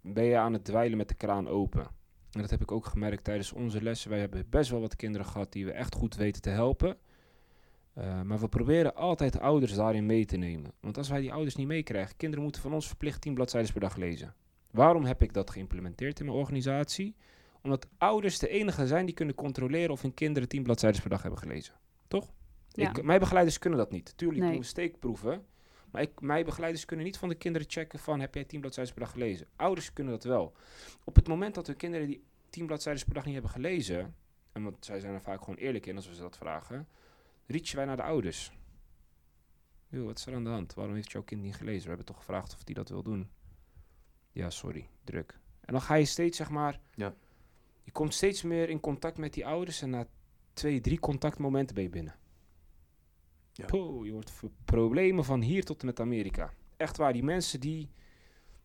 [0.00, 1.86] ben je aan het dweilen met de kraan open.
[2.30, 4.10] En dat heb ik ook gemerkt tijdens onze lessen.
[4.10, 6.96] Wij hebben best wel wat kinderen gehad die we echt goed weten te helpen.
[8.24, 10.72] Maar we proberen altijd ouders daarin mee te nemen.
[10.80, 13.80] Want als wij die ouders niet meekrijgen, kinderen moeten van ons verplicht 10 bladzijden per
[13.80, 14.34] dag lezen.
[14.74, 17.16] Waarom heb ik dat geïmplementeerd in mijn organisatie?
[17.62, 21.22] Omdat ouders de enige zijn die kunnen controleren of hun kinderen 10 bladzijden per dag
[21.22, 21.74] hebben gelezen.
[22.08, 22.32] Toch?
[22.68, 22.88] Ja.
[22.88, 24.16] Ik, mijn begeleiders kunnen dat niet.
[24.16, 24.50] Tuurlijk Nee.
[24.50, 25.44] doen we steekproeven.
[25.90, 28.94] Maar ik, mijn begeleiders kunnen niet van de kinderen checken van heb jij 10 bladzijden
[28.94, 29.46] per dag gelezen.
[29.56, 30.52] Ouders kunnen dat wel.
[31.04, 34.14] Op het moment dat de kinderen die 10 bladzijden per dag niet hebben gelezen,
[34.52, 36.88] en want zij zijn er vaak gewoon eerlijk in als we ze dat vragen,
[37.46, 38.52] reachen wij naar de ouders.
[39.88, 40.74] Yo, wat is er aan de hand?
[40.74, 41.82] Waarom heeft jouw kind niet gelezen?
[41.82, 43.30] We hebben toch gevraagd of hij dat wil doen.
[44.34, 45.38] Ja, sorry, druk.
[45.60, 47.14] En dan ga je steeds, zeg maar, Ja.
[47.82, 50.06] je komt steeds meer in contact met die ouders en na
[50.52, 52.14] twee, drie contactmomenten ben je binnen.
[53.52, 53.66] Ja.
[54.02, 56.52] Je wordt voor problemen van hier tot en met Amerika.
[56.76, 57.90] Echt waar, die mensen die,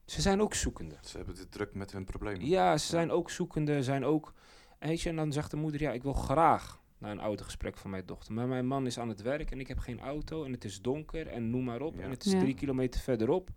[0.05, 0.97] ze zijn ook zoekende.
[1.01, 2.45] Ze hebben het druk met hun problemen.
[2.47, 4.33] Ja, ze zijn ook zoekende, zijn ook...
[4.79, 7.77] En Weet je, en dan zegt de moeder, ja, ik wil graag naar een autogesprek
[7.77, 8.33] van mijn dochter.
[8.33, 10.81] Maar mijn man is aan het werk en ik heb geen auto en het is
[10.81, 11.95] donker en noem maar op.
[11.95, 12.01] Ja.
[12.01, 12.39] En het is Ja.
[12.39, 13.49] drie kilometer verderop.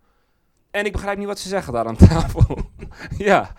[0.73, 2.57] En ik begrijp niet wat ze zeggen daar aan tafel.
[3.17, 3.55] ja,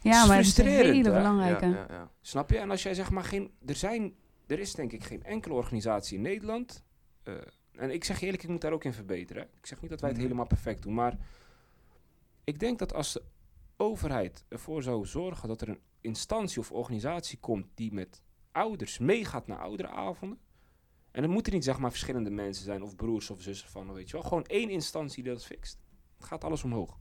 [0.00, 1.14] Ja, maar het is een hele hè?
[1.16, 1.66] belangrijke.
[1.66, 2.10] Ja, ja, ja.
[2.20, 2.58] snap je?
[2.58, 3.50] En als jij zeg maar geen...
[3.66, 4.14] Er zijn...
[4.46, 6.84] Er is denk ik geen enkele organisatie in Nederland...
[7.22, 7.34] eh,
[7.72, 9.42] en ik zeg je eerlijk, ik moet daar ook in verbeteren.
[9.42, 9.48] hè.
[9.58, 10.26] Ik zeg niet dat wij het Mhm.
[10.28, 11.18] helemaal perfect doen, maar...
[12.44, 13.22] Ik denk dat als de
[13.76, 19.46] overheid ervoor zou zorgen dat er een instantie of organisatie komt die met ouders meegaat
[19.46, 20.38] naar ouderavonden.
[21.10, 24.06] En het moeten niet zeg maar verschillende mensen zijn of broers of zussen van, weet
[24.10, 24.22] je wel.
[24.22, 25.83] Gewoon één instantie die dat fixt.
[26.24, 26.98] Het gaat alles omhoog.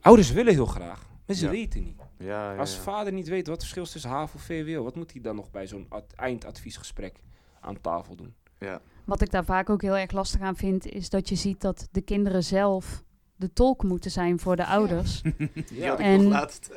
[0.00, 1.50] Ouders willen heel graag, maar ze Ja.
[1.50, 2.00] weten niet.
[2.18, 2.80] Ja, ja, Als ja.
[2.82, 5.36] vader niet weet wat het verschil is tussen HAVO of VWO, wat moet hij dan
[5.36, 7.16] nog bij zo'n ad- eindadviesgesprek
[7.60, 8.34] aan tafel doen?
[8.58, 8.80] Ja.
[9.04, 11.88] Wat ik daar vaak ook heel erg lastig aan vind, is dat je ziet dat
[11.90, 13.02] de kinderen zelf
[13.36, 15.22] de tolk moeten zijn voor de ouders.
[15.70, 16.70] Die had ik En- nog laatst.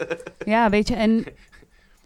[0.46, 1.24] Ja, weet je, en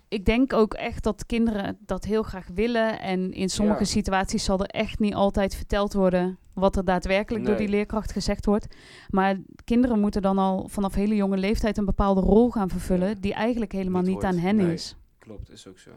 [0.10, 3.00] ik denk ook echt dat kinderen dat heel graag willen.
[3.00, 3.86] En in sommige Ja.
[3.86, 8.46] situaties zal er echt niet altijd verteld worden wat er daadwerkelijk door die leerkracht gezegd
[8.46, 8.76] wordt.
[9.10, 13.16] Maar kinderen moeten dan al vanaf hele jonge leeftijd een bepaalde rol gaan vervullen Ja.
[13.20, 14.74] die eigenlijk helemaal Niet niet, aan hen Nee.
[14.74, 14.96] is.
[15.18, 15.92] Klopt, is ook zo.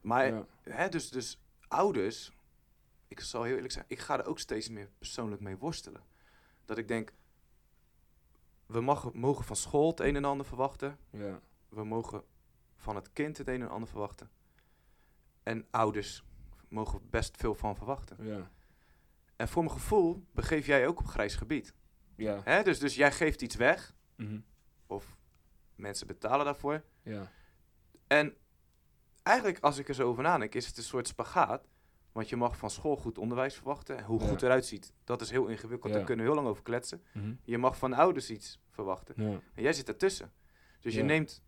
[0.00, 0.44] Maar Ja.
[0.62, 1.38] hè, dus, dus
[1.68, 2.32] ouders,
[3.08, 6.00] ik zal heel eerlijk zijn, ik ga er ook steeds meer persoonlijk mee worstelen.
[6.64, 7.12] Dat ik denk,
[8.66, 10.96] we mag, mogen van school het een en ander verwachten.
[11.10, 11.40] Ja.
[11.68, 12.22] We mogen
[12.82, 14.30] van het kind het een en ander verwachten.
[15.42, 16.24] En ouders
[16.68, 18.26] mogen best veel van verwachten.
[18.26, 18.50] Ja.
[19.36, 21.74] En voor mijn gevoel begeef jij ook op grijs gebied.
[22.16, 22.40] Ja.
[22.44, 22.62] Hè?
[22.62, 24.40] Dus, dus jij geeft iets weg, Mhm.
[24.86, 25.16] of
[25.74, 26.82] mensen betalen daarvoor.
[27.02, 27.30] Ja.
[28.06, 28.36] En
[29.22, 31.68] eigenlijk, als ik er zo over nadenk, is het een soort spagaat.
[32.12, 33.96] Want je mag van school goed onderwijs verwachten.
[33.98, 34.28] En hoe Ja.
[34.28, 35.90] goed eruit ziet, dat is heel ingewikkeld.
[35.92, 35.96] Ja.
[35.98, 37.02] Daar kunnen we heel lang over kletsen.
[37.12, 37.34] Mhm.
[37.44, 39.14] Je mag van ouders iets verwachten.
[39.30, 39.40] Ja.
[39.54, 40.32] En jij zit ertussen.
[40.80, 41.42] Dus je neemt,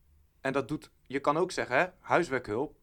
[0.44, 2.76] en dat doet, je kan ook zeggen, hè, huiswerkhulp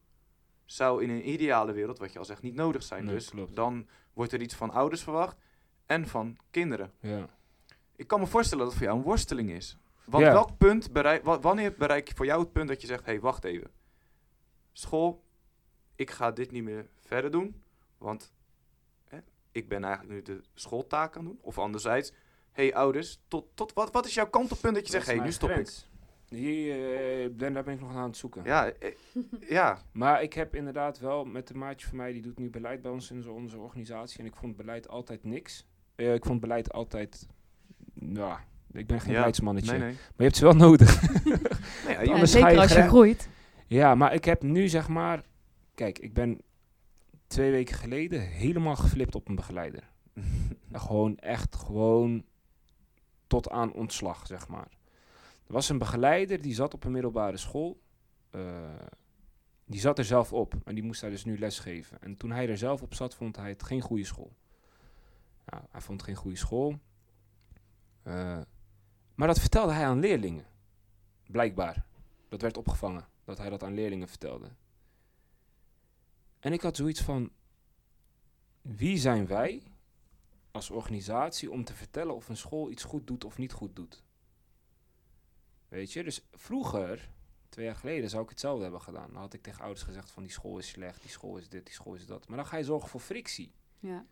[0.64, 3.04] zou in een ideale wereld, wat je al zegt, niet nodig zijn.
[3.04, 3.56] Nee, dus klopt.
[3.56, 5.36] dan wordt er iets van ouders verwacht
[5.86, 6.92] en van kinderen.
[7.00, 7.28] Ja.
[7.96, 9.76] Ik kan me voorstellen dat het voor jou een worsteling is.
[10.04, 10.32] Want Ja.
[10.32, 13.12] welk punt bereik, wa- wanneer bereik je voor jou het punt dat je zegt, hé,
[13.12, 13.70] hey, wacht even.
[14.72, 15.24] School,
[15.96, 17.62] ik ga dit niet meer verder doen,
[17.98, 18.32] want
[19.04, 19.18] hè,
[19.52, 21.42] ik ben eigenlijk nu de schooltaak aan het doen.
[21.42, 22.10] Of anderzijds,
[22.52, 25.24] hé hey, ouders, tot, tot, wat, wat is jouw kantelpunt dat je zegt, hé, hey,
[25.24, 25.90] nu stop ik.
[26.32, 28.44] Hier, eh, ben, daar ben ik nog aan het zoeken.
[28.44, 28.90] Ja, eh,
[29.48, 32.82] ja, Maar ik heb inderdaad wel met een maatje van mij, die doet nu beleid
[32.82, 34.20] bij ons in onze organisatie.
[34.20, 35.66] En ik vond beleid altijd niks.
[35.94, 37.26] Eh, ik vond beleid altijd,
[37.94, 38.38] nou,
[38.72, 39.16] ik ben geen Ja.
[39.16, 39.70] beleidsmannetje.
[39.70, 39.92] nee, nee.
[39.92, 41.00] Maar je hebt ze wel nodig.
[41.86, 43.28] nee ja, zeker als je groeit.
[43.66, 45.22] ja, maar ik heb nu zeg maar,
[45.74, 46.40] kijk, ik ben
[47.26, 49.90] twee weken geleden helemaal geflipt op een begeleider.
[50.72, 52.24] Gewoon echt gewoon
[53.26, 54.68] tot aan ontslag, zeg maar.
[55.52, 57.80] Er was een begeleider die zat op een middelbare school.
[58.30, 58.74] Eh,
[59.64, 62.00] die zat er zelf op en die moest daar dus nu les geven.
[62.00, 64.32] En toen hij er zelf op zat, vond hij het geen goede school.
[65.70, 66.78] Hij vond geen goede school.
[68.02, 68.40] Eh,
[69.14, 70.46] maar dat vertelde hij aan leerlingen.
[71.26, 71.84] Blijkbaar.
[72.28, 73.08] Dat werd opgevangen.
[73.24, 74.48] Dat hij dat aan leerlingen vertelde.
[76.40, 77.30] En ik had zoiets van:
[78.60, 79.62] wie zijn wij
[80.50, 84.04] als organisatie om te vertellen of een school iets goed doet of niet goed doet?
[85.72, 87.10] Weet je, dus vroeger,
[87.48, 89.12] twee jaar geleden, zou ik hetzelfde hebben gedaan.
[89.12, 91.64] Dan had ik tegen ouders gezegd: van die school is slecht, die school is dit,
[91.64, 92.28] die school is dat.
[92.28, 93.52] Maar dan ga je zorgen voor frictie.
[93.78, 94.06] Ja.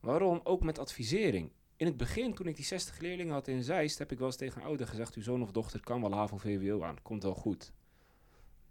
[0.00, 0.40] Waarom?
[0.44, 1.52] Ook met advisering.
[1.76, 4.36] In het begin, toen ik die 60 leerlingen had in Zeist, heb ik wel eens
[4.36, 7.72] tegen een ouder gezegd: uw zoon of dochter kan wel HAVO-VWO aan, komt wel goed.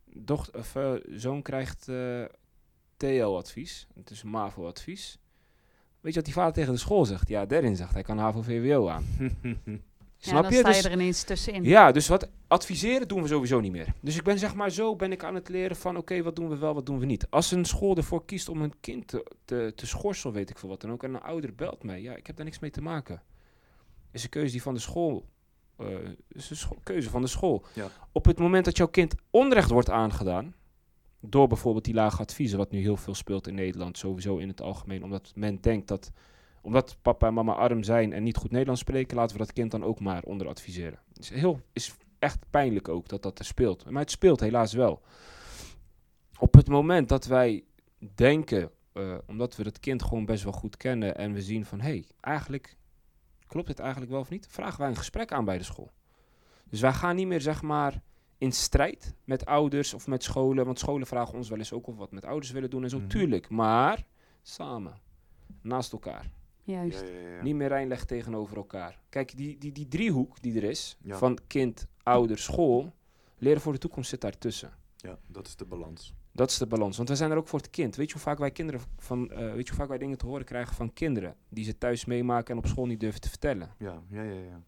[0.05, 2.25] Doch, of, eh, zoon krijgt eh,
[2.97, 5.19] TL-advies, het is MAVO-advies.
[5.99, 7.27] Weet je wat die vader tegen de school zegt?
[7.27, 9.05] Ja, daarin zegt hij kan HAVO-VWO aan.
[10.19, 10.57] Ja, Snap dan je?
[10.57, 11.63] sta je Dus- er ineens tussenin.
[11.63, 13.93] ja, dus wat adviseren doen we sowieso niet meer.
[14.01, 16.49] Dus ik ben zeg maar zo ben ik aan het leren van oké, wat doen
[16.49, 17.29] we wel, wat doen we niet.
[17.29, 20.69] Als een school ervoor kiest om een kind te, te, te schorsen, weet ik veel
[20.69, 22.81] wat dan ook, en een ouder belt mij, ja, ik heb daar niks mee te
[22.81, 23.21] maken.
[24.11, 25.25] Is een keuze die van de school,
[25.77, 25.87] eh,
[26.27, 27.65] is een scho- keuze van de school.
[27.73, 27.87] Ja.
[28.11, 30.55] Op het moment dat jouw kind onrecht wordt aangedaan,
[31.19, 34.61] door bijvoorbeeld die lage adviezen, wat nu heel veel speelt in Nederland, sowieso in het
[34.61, 36.11] algemeen, omdat men denkt dat
[36.67, 39.71] omdat papa en mama arm zijn en niet goed Nederlands spreken, laten we dat kind
[39.71, 40.99] dan ook maar onder adviseren.
[41.07, 43.89] Het is, heel, is echt pijnlijk ook dat dat er speelt.
[43.89, 45.01] Maar het speelt helaas wel.
[46.39, 47.63] Op het moment dat wij
[48.15, 51.79] denken, eh, omdat we het kind gewoon best wel goed kennen en we zien van
[51.79, 52.77] hé, hey, eigenlijk
[53.47, 55.91] klopt het eigenlijk wel of niet, vragen wij een gesprek aan bij de school.
[56.69, 58.01] Dus wij gaan niet meer zeg maar
[58.37, 61.93] in strijd met ouders of met scholen, want scholen vragen ons wel eens ook of
[61.93, 63.07] we wat met ouders willen doen en zo, Mhm.
[63.07, 64.05] tuurlijk, maar
[64.41, 64.99] samen,
[65.61, 66.35] naast elkaar.
[66.67, 66.99] Juist.
[67.01, 67.41] Ja, ja, ja.
[67.43, 68.99] Niet meer Rijnleg tegenover elkaar.
[69.09, 71.17] Kijk, die, die, die driehoek die er is, Ja.
[71.17, 72.93] van kind, ouder, school,
[73.37, 74.71] leren voor de toekomst zit daartussen.
[74.95, 76.13] ja, dat is de balans.
[76.31, 76.97] Dat is de balans.
[76.97, 77.95] Want we zijn er ook voor het kind.
[77.95, 80.25] Weet je hoe vaak wij kinderen van, eh, weet je hoe vaak wij dingen te
[80.25, 83.73] horen krijgen van kinderen die ze thuis meemaken en op school niet durven te vertellen?
[83.77, 84.61] Ja, ja, ja, ja.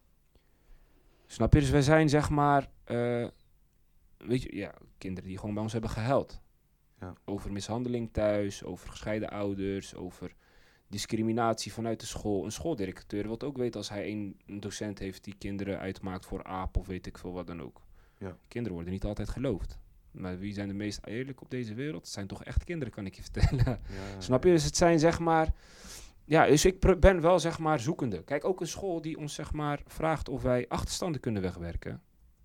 [1.26, 1.60] Snap je?
[1.60, 3.26] Dus wij zijn zeg maar, eh,
[4.16, 6.40] weet je, ja, kinderen die gewoon bij ons hebben gehuild.
[7.00, 7.12] Ja.
[7.24, 10.34] Over mishandeling thuis, over gescheiden ouders, over
[10.90, 12.44] discriminatie vanuit de school.
[12.44, 16.44] Een schooldirecteur wil ook weten als hij een, een docent heeft die kinderen uitmaakt voor
[16.44, 17.82] aap of weet ik veel wat dan ook.
[18.18, 18.36] Ja.
[18.48, 19.78] Kinderen worden niet altijd geloofd.
[20.10, 22.02] Maar wie zijn de meest eerlijk op deze wereld?
[22.02, 23.64] Het zijn toch echt kinderen, kan ik je vertellen.
[23.64, 24.50] ja Snap je?
[24.50, 25.54] Dus het zijn zeg maar.
[26.24, 28.24] Ja, dus ik ben wel zeg maar zoekende.
[28.24, 32.02] Kijk, ook een school die ons zeg maar vraagt of wij achterstanden kunnen wegwerken.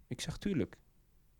[0.07, 0.77] Ik zeg tuurlijk.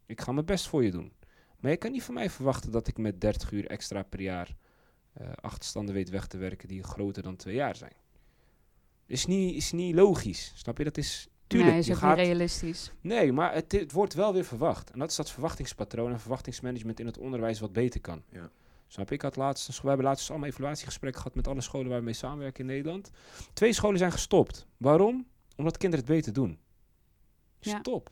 [0.06, 1.14] Ik ga mijn best voor je doen.
[1.60, 4.56] Maar je kan niet van mij verwachten dat ik met 30 uur extra per jaar
[5.16, 7.94] eh, achterstanden weet weg te werken die groter dan twee jaar zijn.
[9.06, 10.52] Is niet, is niet logisch.
[10.56, 10.84] Snap je?
[10.84, 12.92] Dat is Tuurlijk, nee, is je ook gaat, niet realistisch.
[13.02, 14.92] Nee, maar het, het wordt wel weer verwacht.
[14.92, 18.24] En dat is dat verwachtingspatroon en verwachtingsmanagement in het onderwijs wat beter kan.
[18.32, 18.50] Ja.
[18.88, 19.12] Snap?
[19.12, 22.14] Ik had laatst, we hebben laatst allemaal evaluatiegesprekken gehad met alle scholen waar we mee
[22.14, 23.12] samenwerken in Nederland.
[23.54, 24.68] Twee scholen zijn gestopt.
[24.78, 25.28] Waarom?
[25.56, 26.60] Omdat kinderen het beter doen.
[27.60, 27.80] Ja.
[27.80, 28.10] Stop.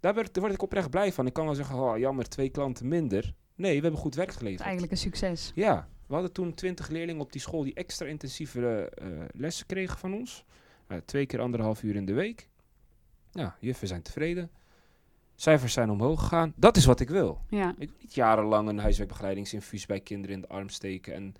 [0.00, 1.26] Daar, werd, daar word ik oprecht blij van.
[1.26, 3.34] Ik kan wel zeggen, oh, jammer, twee klanten minder.
[3.54, 4.64] Nee, we hebben goed werk Het is geleverd.
[4.64, 5.52] eigenlijk een succes.
[5.54, 9.98] Ja, we hadden toen twintig leerlingen op die school die extra intensieve eh, lessen kregen
[9.98, 10.44] van ons.
[10.86, 12.48] Eh, twee keer anderhalf uur in de week.
[13.32, 14.50] Ja, juffen zijn tevreden.
[15.34, 16.52] Cijfers zijn omhoog gegaan.
[16.56, 17.40] Dat is wat ik wil.
[17.48, 21.34] Ja, Ik wil niet jarenlang een huiswerkbegeleidingsinfuus bij kinderen in de arm steken en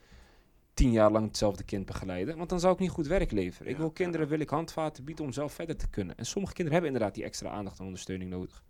[0.75, 2.37] tien jaar lang hetzelfde kind begeleiden.
[2.37, 3.71] Want dan zou ik niet goed werk leveren.
[3.73, 4.33] ik wil kinderen, ja.
[4.33, 6.17] wil ik handvaten bieden om zelf verder te kunnen.
[6.17, 8.65] En sommige kinderen hebben inderdaad die extra aandacht en ondersteuning nodig.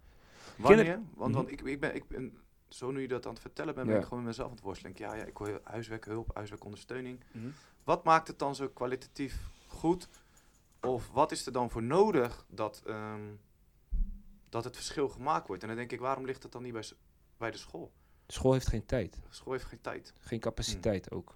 [0.56, 0.84] Wanneer?
[0.84, 1.36] Kinder- Want, Mhm.
[1.42, 2.32] want ik, ik, ben, ik ben,
[2.74, 3.92] zo nu je dat aan het vertellen bent, Ja.
[3.92, 4.92] ben ik gewoon met mezelf aan het worstelen.
[4.92, 7.20] Ik denk, Ja, ja, ik hoor huiswerkhulp, huiswerkondersteuning.
[7.84, 10.08] Wat maakt het dan zo kwalitatief goed?
[10.80, 13.20] Of wat is er dan voor nodig dat, ehm,
[14.48, 15.62] dat het verschil gemaakt wordt?
[15.62, 16.84] En dan denk ik, waarom ligt het dan niet bij,
[17.36, 17.92] bij de school?
[18.26, 19.12] De school heeft geen tijd.
[19.14, 20.14] De school heeft geen tijd.
[20.20, 21.34] Geen capaciteit ook.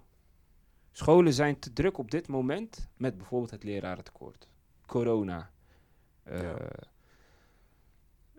[0.91, 4.47] Scholen zijn te druk op dit moment met bijvoorbeeld het lerarentekort.
[4.85, 5.51] Corona.
[6.23, 6.57] eh, Ja.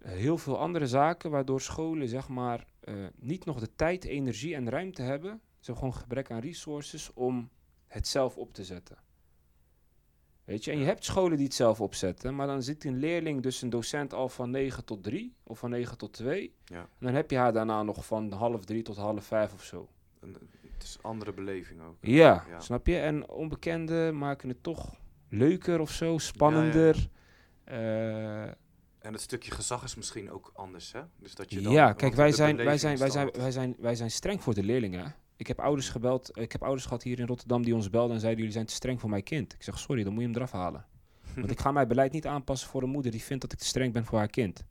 [0.01, 4.69] Heel veel andere zaken waardoor scholen zeg maar eh, niet nog de tijd, energie en
[4.71, 5.41] ruimte hebben.
[5.61, 7.49] Ze gewoon gebrek aan resources om
[7.87, 8.97] het zelf op te zetten.
[10.45, 13.43] Weet je, en je hebt scholen die het zelf opzetten, maar dan zit een leerling,
[13.43, 16.55] dus een docent al van 9 tot 3 of van 9 tot 2.
[16.65, 16.79] Ja.
[16.81, 19.89] En dan heb je haar daarna nog van half 3 tot half 5 of zo.
[20.21, 20.41] En, eh,
[20.73, 21.97] het is een andere beleving ook.
[22.01, 22.61] Ja, Ja.
[22.61, 22.99] snap je?
[22.99, 24.95] En onbekenden maken het toch
[25.29, 27.09] leuker of zo, spannender.
[27.67, 28.57] Ja,
[29.07, 31.01] En het stukje gezag is misschien ook anders, hè?
[31.19, 33.95] Dus dat je dan, ja kijk, wij zijn, wij, zijn, wij, zijn, wij, zijn, wij
[33.95, 35.15] zijn streng voor de leerlingen.
[35.37, 38.21] Ik heb ouders gebeld, ik heb ouders gehad hier in Rotterdam die ons belden en
[38.21, 39.53] zeiden: Jullie zijn te streng voor mijn kind.
[39.53, 40.87] Ik zeg: Sorry, dan moet je hem eraf halen.
[41.35, 43.65] Want ik ga mijn beleid niet aanpassen voor een moeder die vindt dat ik te
[43.65, 44.65] streng ben voor haar kind.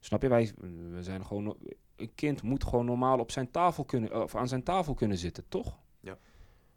[0.00, 0.28] Snap je?
[0.28, 0.52] Wij
[0.90, 1.56] we zijn gewoon.
[1.96, 5.44] Een kind moet gewoon normaal op zijn tafel kunnen, of aan zijn tafel kunnen zitten,
[5.48, 5.78] toch?
[6.00, 6.18] Ja.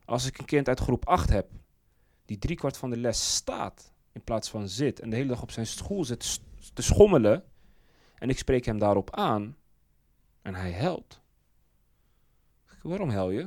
[0.05, 1.49] Als ik een kind uit groep 8 heb,
[2.25, 5.51] die driekwart van de les staat in plaats van zit en de hele dag op
[5.51, 6.23] zijn stoel zit
[6.73, 7.43] te schommelen,
[8.15, 9.57] en ik spreek hem daarop aan
[10.41, 11.21] en hij helpt.
[12.65, 13.41] Ik zeg, Waarom hel je?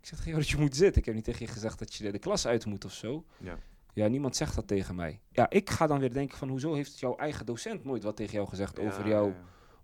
[0.00, 1.00] Ik zeg tegen dat je moet zitten.
[1.00, 3.24] Ik heb niet tegen je gezegd dat je de klas uit moet of zo.
[3.38, 3.58] Ja.
[3.92, 5.20] Ja, niemand zegt dat tegen mij.
[5.30, 8.34] Ja, ik ga dan weer denken van hoezo heeft jouw eigen docent nooit wat tegen
[8.34, 9.34] jou gezegd Ja, over jouw ja.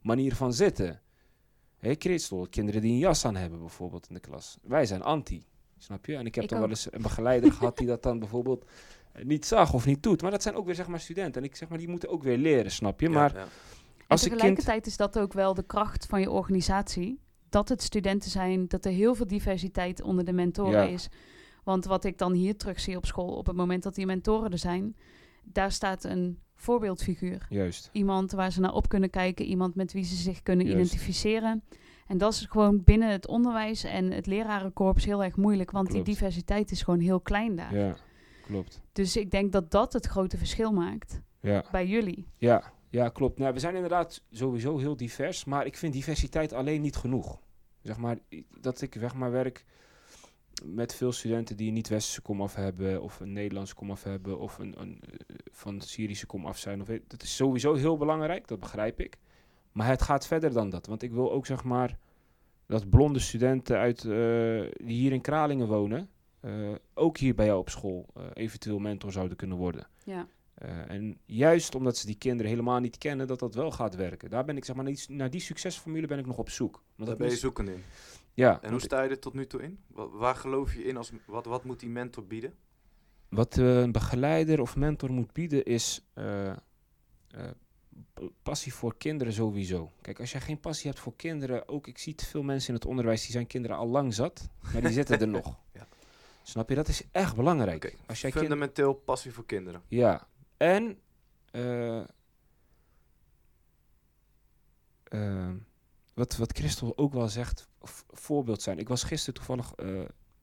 [0.03, 1.01] manier van zitten.
[1.79, 4.59] Hé, Christel, kinderen die een jas aan hebben bijvoorbeeld in de klas.
[4.63, 5.47] Wij zijn anti,
[5.79, 6.17] snap je?
[6.17, 6.65] En ik heb Ik dan ook.
[6.65, 8.65] wel eens een begeleider gehad die dat dan bijvoorbeeld
[9.23, 10.23] niet zag of niet doet.
[10.23, 11.43] Maar dat zijn ook weer zeg maar studenten.
[11.43, 13.09] En ik zeg maar, die moeten ook weer leren, snap je?
[13.09, 13.45] Ja, maar ja.
[14.07, 14.41] als en kind...
[14.41, 17.21] tegelijkertijd is dat ook wel de kracht van je organisatie.
[17.49, 20.93] Dat het studenten zijn, dat er heel veel diversiteit onder de mentoren Ja.
[20.93, 21.09] is.
[21.65, 24.51] Want wat ik dan hier terug zie op school, op het moment dat die mentoren
[24.51, 24.97] er zijn,
[25.43, 27.47] daar staat een voorbeeldfiguur.
[27.49, 27.89] Juist.
[27.93, 30.79] Iemand waar ze naar op kunnen kijken, iemand met wie ze zich kunnen Juist.
[30.81, 31.63] identificeren.
[32.07, 36.05] En dat is gewoon binnen het onderwijs en het lerarenkorps heel erg moeilijk, want Klopt.
[36.05, 37.77] die diversiteit is gewoon heel klein daar.
[37.77, 37.97] Ja,
[38.51, 38.81] klopt.
[38.93, 41.65] Dus ik denk dat dat het grote verschil maakt Ja.
[41.71, 42.27] bij jullie.
[42.37, 43.39] Ja, ja klopt.
[43.39, 47.41] Nou, we zijn inderdaad sowieso heel divers, maar ik vind diversiteit alleen niet genoeg.
[47.83, 48.19] Zeg maar,
[48.61, 49.65] dat ik zeg maar werk
[50.65, 54.75] met veel studenten die een niet-westerse komaf hebben, of een Nederlandse komaf hebben, of een,
[54.81, 56.81] een eh, van Syrische komaf zijn.
[56.81, 59.17] Of dat is sowieso heel belangrijk, dat begrijp ik.
[59.73, 61.99] Maar het gaat verder dan dat, want ik wil ook zeg maar
[62.67, 64.07] dat blonde studenten uit, eh,
[64.87, 66.09] die hier in Kralingen wonen,
[66.41, 69.87] eh, ook hier bij jou op school eh, eventueel mentor zouden kunnen worden.
[70.05, 70.27] Ja.
[70.55, 74.31] Eh, en juist omdat ze die kinderen helemaal niet kennen, dat dat wel gaat werken.
[74.31, 76.73] Daar ben ik, zeg maar, naar die, naar die succesformule ben ik nog op zoek.
[76.73, 77.83] Want Daar dat ben je mis- zoekend in.
[78.35, 79.79] ja, En hoe sta je er tot nu toe in?
[79.87, 80.97] Wa- waar geloof je in?
[80.97, 82.55] Als, wat, wat moet die mentor bieden?
[83.29, 86.57] wat eh, een begeleider of mentor moet bieden is eh, eh,
[88.43, 89.91] passie voor kinderen sowieso.
[90.01, 92.75] Kijk, als jij geen passie hebt voor kinderen, ook ik zie te veel mensen in
[92.75, 95.57] het onderwijs, die zijn kinderen al lang zat, maar die zitten er nog.
[95.73, 95.89] Ja.
[96.51, 96.75] Snap je?
[96.75, 97.97] Dat is echt belangrijk.
[98.07, 99.83] Als jij kind- Fundamenteel passie voor kinderen.
[99.89, 100.27] Ja,
[100.57, 100.99] en
[101.51, 102.03] eh,
[105.05, 105.57] ehm,
[106.15, 107.69] wat, wat Christel ook wel zegt,
[108.11, 108.79] voorbeeld zijn.
[108.79, 110.01] Ik was gisteren toevallig eh,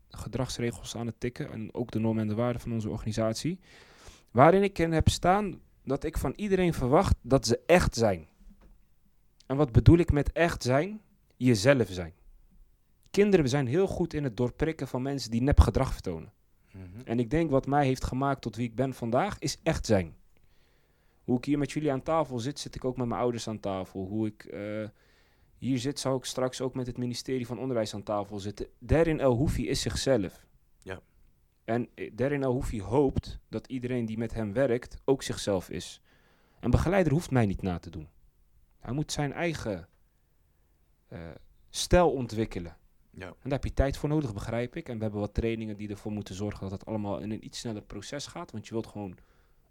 [0.09, 3.59] gedragsregels aan het tikken en ook de normen en de waarden van onze organisatie,
[4.31, 8.27] waarin ik in heb staan dat ik van iedereen verwacht dat ze echt zijn.
[9.45, 11.01] En wat bedoel ik met echt zijn?
[11.35, 12.13] Jezelf zijn.
[13.11, 16.33] Kinderen zijn heel goed in het doorprikken van mensen die nep gedrag vertonen.
[16.71, 17.01] Mhm.
[17.03, 20.15] En ik denk wat mij heeft gemaakt tot wie ik ben vandaag, is echt zijn.
[21.23, 23.59] Hoe ik hier met jullie aan tafel zit, zit ik ook met mijn ouders aan
[23.59, 24.05] tafel.
[24.05, 24.89] Hoe ik eh,
[25.57, 28.67] hier zit, zou ik straks ook met het ministerie van Onderwijs aan tafel zitten.
[28.79, 30.45] Derin El Houfi is zichzelf.
[30.81, 30.99] Ja.
[31.63, 36.01] En eh, Derin El Houfi hoopt dat iedereen die met hem werkt ook zichzelf is.
[36.59, 38.09] Een begeleider hoeft mij niet na te doen.
[38.79, 39.87] Hij moet zijn eigen
[41.07, 41.19] eh,
[41.69, 42.77] stijl ontwikkelen.
[43.19, 43.27] Ja.
[43.27, 44.89] En daar heb je tijd voor nodig, begrijp ik.
[44.89, 47.59] En we hebben wat trainingen die ervoor moeten zorgen dat het allemaal in een iets
[47.59, 48.51] sneller proces gaat.
[48.51, 49.17] Want je wilt gewoon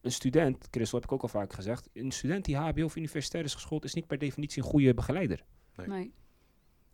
[0.01, 3.45] een student, Christel heb ik ook al vaak gezegd, een student die HBO of universitair
[3.45, 5.45] is geschoold, is niet per definitie een goede begeleider.
[5.77, 5.87] Nee.
[5.87, 6.13] Nee.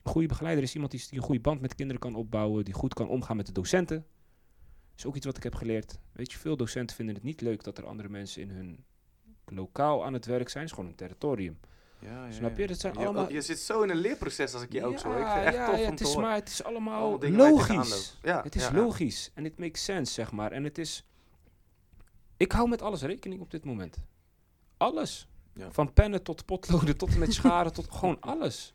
[0.03, 2.75] Een goede begeleider is iemand die, die een goede band met kinderen kan opbouwen, die
[2.75, 3.97] goed kan omgaan met de docenten.
[3.97, 5.99] Dat is ook iets wat ik heb geleerd.
[6.13, 8.85] Weet je, veel docenten vinden het niet leuk dat er andere mensen in hun
[9.47, 10.63] lokaal aan het werk zijn.
[10.63, 11.59] Het is gewoon een territorium.
[12.03, 12.67] Ja, ja, Snap je?
[12.67, 15.11] Dat zijn allemaal- Je, zit zo in een leerproces als ik je ook zo.
[15.11, 18.19] Ik vind het echt ja, tof ja, het is maar het is allemaal logisch.
[18.23, 20.53] Het is logisch en it makes sense, zeg maar.
[20.53, 21.07] En het is...
[22.37, 23.97] Ik hou met alles rekening op dit moment.
[24.77, 25.29] Alles.
[25.55, 25.71] Ja.
[25.71, 28.75] Van pennen tot potloden, tot en met scharen, tot gewoon alles.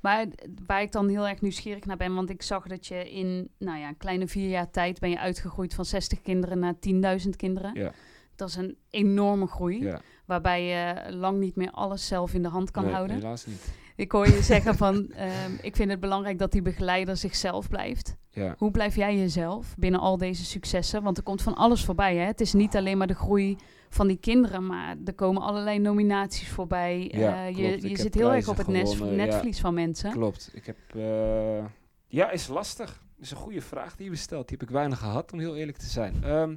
[0.00, 0.26] Maar
[0.66, 3.78] waar ik dan heel erg nieuwsgierig naar ben, want ik zag dat je in nou
[3.78, 6.74] ja, een kleine vier jaar tijd ben je uitgegroeid van 60 kinderen naar
[7.20, 7.74] 10.000 kinderen.
[7.74, 7.92] Ja.
[8.34, 10.00] Dat is een enorme groei, Ja.
[10.26, 13.16] Waarbij je lang niet meer alles zelf in de hand kan Nee, houden.
[13.16, 13.74] helaas niet.
[13.96, 18.16] Ik hoor je zeggen van, ehm, ik vind het belangrijk dat die begeleider zichzelf blijft.
[18.30, 18.54] Ja.
[18.58, 21.02] Hoe blijf jij jezelf binnen al deze successen?
[21.02, 22.16] Want er komt van alles voorbij.
[22.16, 22.24] Hè?
[22.24, 23.56] Het is niet alleen maar de groei
[23.88, 27.10] van die kinderen, maar er komen allerlei nominaties voorbij.
[27.14, 29.24] Ja, Eh, je je zit heel erg op het gewonnen, ja.
[29.24, 30.10] netvlies van mensen.
[30.12, 30.50] Klopt.
[30.54, 30.76] Ik heb...
[30.94, 31.64] eh,
[32.06, 32.86] Ja, is lastig.
[33.16, 34.48] Dat is een goede vraag die je bestelt.
[34.48, 36.24] Die heb ik weinig gehad, om heel eerlijk te zijn.
[36.24, 36.54] Ehm,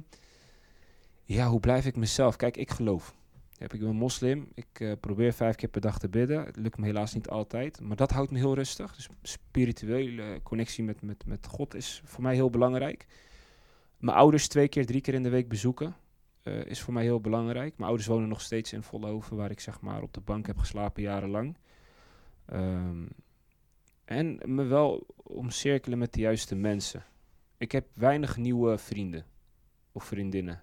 [1.24, 2.36] ja, hoe blijf ik mezelf?
[2.36, 3.14] Kijk, ik geloof.
[3.60, 4.48] Heb ik ben moslim.
[4.54, 6.44] Ik eh, probeer vijf keer per dag te bidden.
[6.44, 7.80] Het lukt me helaas niet altijd.
[7.80, 8.94] Maar dat houdt me heel rustig.
[8.94, 13.06] Dus spirituele connectie met, met, met God is voor mij heel belangrijk.
[13.98, 15.96] Mijn ouders twee keer, drie keer in de week bezoeken.
[16.42, 17.76] eh, is voor mij heel belangrijk.
[17.76, 20.58] Mijn ouders wonen nog steeds in Vollenhoven, waar ik zeg maar op de bank heb
[20.58, 21.56] geslapen jarenlang.
[22.46, 23.06] Ehm,
[24.04, 27.04] en me wel omcirkelen met de juiste mensen.
[27.56, 29.24] Ik heb weinig nieuwe vrienden
[29.92, 30.62] of vriendinnen.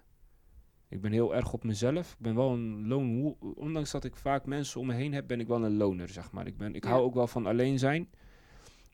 [0.88, 2.12] Ik ben heel erg op mezelf.
[2.12, 3.40] Ik ben wel een lone wolf.
[3.40, 6.32] Ondanks dat ik vaak mensen om me heen heb, ben ik wel een loner, zeg
[6.32, 6.46] maar.
[6.46, 6.90] Ik, ben, ik Ja.
[6.90, 8.08] hou ook wel van alleen zijn.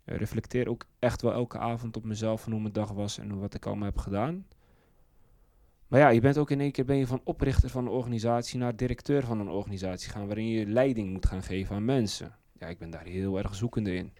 [0.04, 3.38] Eh, reflecteer ook echt wel elke avond op mezelf van hoe mijn dag was en
[3.38, 4.46] wat ik allemaal heb gedaan.
[5.88, 8.58] Maar ja, je bent ook in één keer ben je van oprichter van een organisatie
[8.58, 12.34] naar directeur van een organisatie gaan, waarin je leiding moet gaan geven aan mensen.
[12.58, 14.12] Ja, ik ben daar heel erg zoekende in.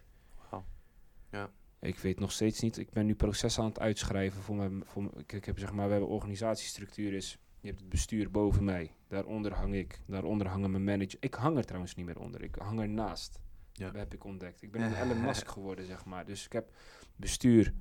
[1.31, 1.49] Ja.
[1.79, 5.03] Ik weet nog steeds niet, ik ben nu processen aan het uitschrijven voor mijn, voor
[5.17, 8.91] ik, ik heb zeg maar, we hebben organisatiestructuur is, je hebt het bestuur boven mij,
[9.07, 11.17] daaronder hang ik, daaronder hangen mijn manager.
[11.19, 13.39] Ik hang er trouwens niet meer onder, ik hang ernaast.
[13.73, 13.85] Ja.
[13.85, 14.61] Dat heb ik ontdekt.
[14.61, 16.25] Ik ben een Elon Musk geworden, zeg maar.
[16.25, 16.75] Dus ik heb
[17.15, 17.73] bestuur,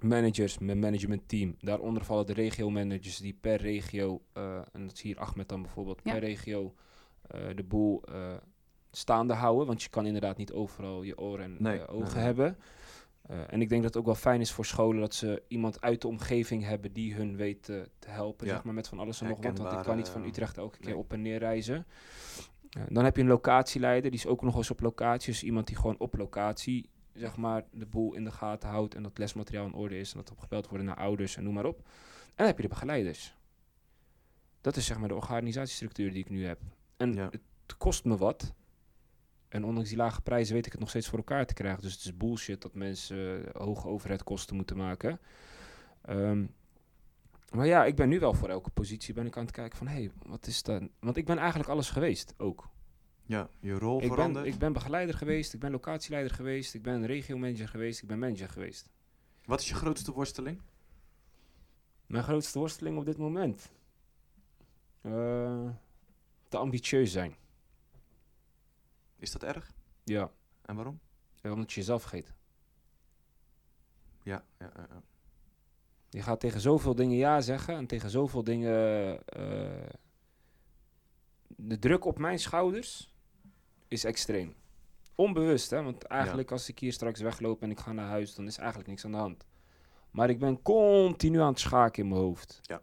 [0.00, 1.54] managers, mijn managementteam.
[1.60, 6.00] Daaronder vallen de regio-managers die per regio, eh, en dat is hier Ahmed dan bijvoorbeeld,
[6.04, 6.12] Ja.
[6.12, 6.74] per regio
[7.22, 8.36] eh, de boel eh,
[8.90, 9.66] staande houden.
[9.66, 12.24] Want je kan inderdaad niet overal je oren en Nee, ogen nee.
[12.24, 12.56] hebben.
[13.30, 15.80] Eh, en ik denk dat het ook wel fijn is voor scholen dat ze iemand
[15.80, 18.46] uit de omgeving hebben die hun weet eh, te helpen.
[18.46, 18.52] Ja.
[18.52, 19.58] Zeg maar met van alles en nog wat.
[19.58, 20.96] Want ik kan niet van eh, Utrecht elke keer nee.
[20.96, 21.86] op en neer reizen.
[22.88, 25.32] Dan heb je een locatieleider, die is ook nog eens op locatie.
[25.32, 29.02] Dus iemand die gewoon op locatie zeg maar, de boel in de gaten houdt en
[29.02, 31.78] dat lesmateriaal in orde is en dat opgebeld wordt naar ouders en noem maar op.
[31.78, 33.36] En dan heb je de begeleiders.
[34.60, 36.60] Dat is zeg maar de organisatiestructuur die ik nu heb.
[36.96, 37.28] En Ja.
[37.30, 38.54] het kost me wat.
[39.50, 41.82] En ondanks die lage prijzen weet ik het nog steeds voor elkaar te krijgen.
[41.82, 45.20] Dus het is bullshit dat mensen eh, hoge overheidkosten moeten maken.
[46.02, 46.46] Ehm,
[47.50, 49.86] maar ja, ik ben nu wel voor elke positie ben ik aan het kijken van...
[49.86, 50.82] hé, hey, wat is dat?
[51.00, 52.68] Want ik ben eigenlijk alles geweest, ook.
[53.22, 56.74] Ja, je rol Ik ben, ik ben begeleider geweest, ik ben locatieleider geweest...
[56.74, 58.88] ik ben regiomanager geweest, ik ben manager geweest.
[59.44, 60.60] Wat is je grootste worsteling?
[62.06, 63.70] Mijn grootste worsteling op dit moment?
[65.00, 65.68] Eh,
[66.48, 67.34] te ambitieus zijn.
[69.20, 69.72] Is dat erg?
[70.04, 70.30] Ja,
[70.62, 71.00] En waarom?
[71.42, 72.34] eh, omdat je jezelf vergeet.
[74.22, 75.02] Ja, ja, ja, ja.
[76.10, 78.72] Je gaat tegen zoveel dingen ja zeggen en tegen zoveel dingen.
[79.26, 79.88] eh,
[81.56, 83.10] de druk op mijn schouders
[83.88, 84.54] is extreem.
[85.14, 85.82] Onbewust, hè?
[85.82, 88.88] Want eigenlijk als ik hier straks wegloop en ik ga naar huis, dan is eigenlijk
[88.88, 89.46] niks aan de hand.
[90.10, 92.60] Maar ik ben continu aan het schaken in mijn hoofd.
[92.62, 92.82] Ja.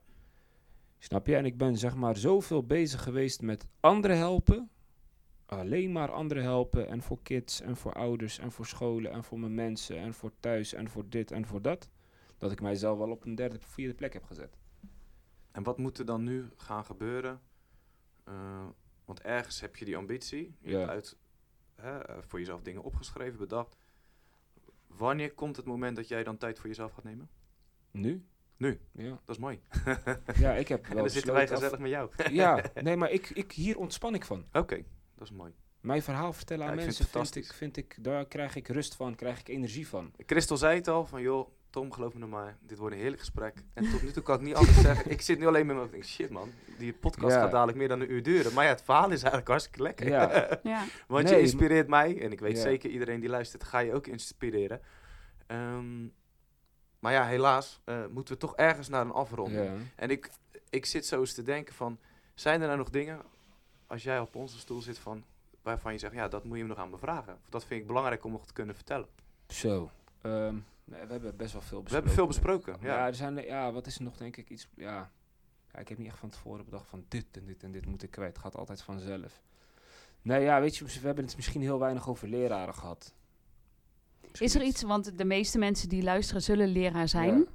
[1.00, 1.36] Snap je?
[1.36, 4.70] En ik ben zeg maar zoveel bezig geweest met anderen helpen.
[5.48, 6.88] Alleen maar anderen helpen.
[6.88, 10.32] En voor kids en voor ouders en voor scholen en voor mijn mensen en voor
[10.40, 11.90] thuis en voor dit en voor dat
[12.38, 14.58] dat ik mijzelf wel op een derde, vierde plek heb gezet.
[15.52, 17.42] En wat moet er dan nu gaan gebeuren?
[18.24, 18.66] Eh,
[19.06, 20.56] want ergens heb je die ambitie.
[20.60, 20.78] Je Ja.
[20.78, 21.18] hebt uit,
[21.76, 23.78] hè, voor jezelf dingen opgeschreven, bedacht.
[24.88, 27.30] Wanneer komt het moment dat jij dan tijd voor jezelf gaat nemen?
[27.92, 28.26] Nu?
[28.58, 28.80] Nu.
[28.92, 29.62] Ja, Dat is mooi.
[30.40, 32.12] ja ik heb En wel dan zitten wij gezellig met jou.
[32.32, 34.46] Ja, nee, maar ik, ik, hier ontspan ik van.
[34.54, 34.84] Oké,
[35.18, 35.54] dat is mooi.
[35.82, 37.58] Mijn verhaal vertellen aan Ja, ik vind mensen, vind ik, fantastisch.
[37.58, 40.12] vind ik, daar krijg ik rust van, krijg ik energie van.
[40.26, 43.22] Christel zei het al, van joh, Tom, geloof me nou maar, dit wordt een heerlijk
[43.22, 43.64] gesprek.
[43.74, 45.12] En tot nu toe kan ik niet anders zeggen.
[45.12, 47.42] Ik zit nu alleen met me, ik denk, shit man, die podcast Ja.
[47.42, 48.54] gaat dadelijk meer dan een uur duren.
[48.54, 50.08] Maar ja, het verhaal is eigenlijk hartstikke lekker.
[50.08, 50.30] Ja.
[50.64, 50.84] Ja.
[51.08, 52.62] Want Nee, je inspireert mij, en ik weet Ja.
[52.62, 54.82] zeker iedereen die luistert, ga je ook inspireren.
[55.48, 56.04] Ehm,
[57.00, 59.66] maar ja, helaas eh, moeten we toch ergens naar een afronding.
[59.66, 59.74] Ja.
[59.96, 60.30] En ik,
[60.70, 62.00] ik zit zo eens te denken van,
[62.36, 63.22] zijn er nou nog dingen,
[63.88, 65.24] als jij op onze stoel zit, van,
[65.62, 67.34] waarvan je zegt, ja, dat moet je me nog aan me vragen.
[67.34, 69.08] Of Dat vind ik belangrijk om nog te kunnen vertellen.
[69.48, 69.92] Zo.
[70.22, 71.88] ehm, nee, we hebben best wel veel besproken.
[71.90, 73.08] We hebben veel besproken, Ja, ja.
[73.08, 74.68] er zijn, ja, wat is er nog denk ik iets...
[74.76, 75.12] Ja,
[75.72, 78.04] ja, ik heb niet echt van tevoren bedacht van dit en dit en dit moet
[78.04, 78.34] ik kwijt.
[78.34, 79.42] Het gaat altijd vanzelf.
[80.22, 83.14] Nee, ja, weet je, we hebben het misschien heel weinig over leraren gehad.
[84.40, 87.38] Is er iets, want de meeste mensen die luisteren zullen leraar zijn.
[87.38, 87.46] Ja.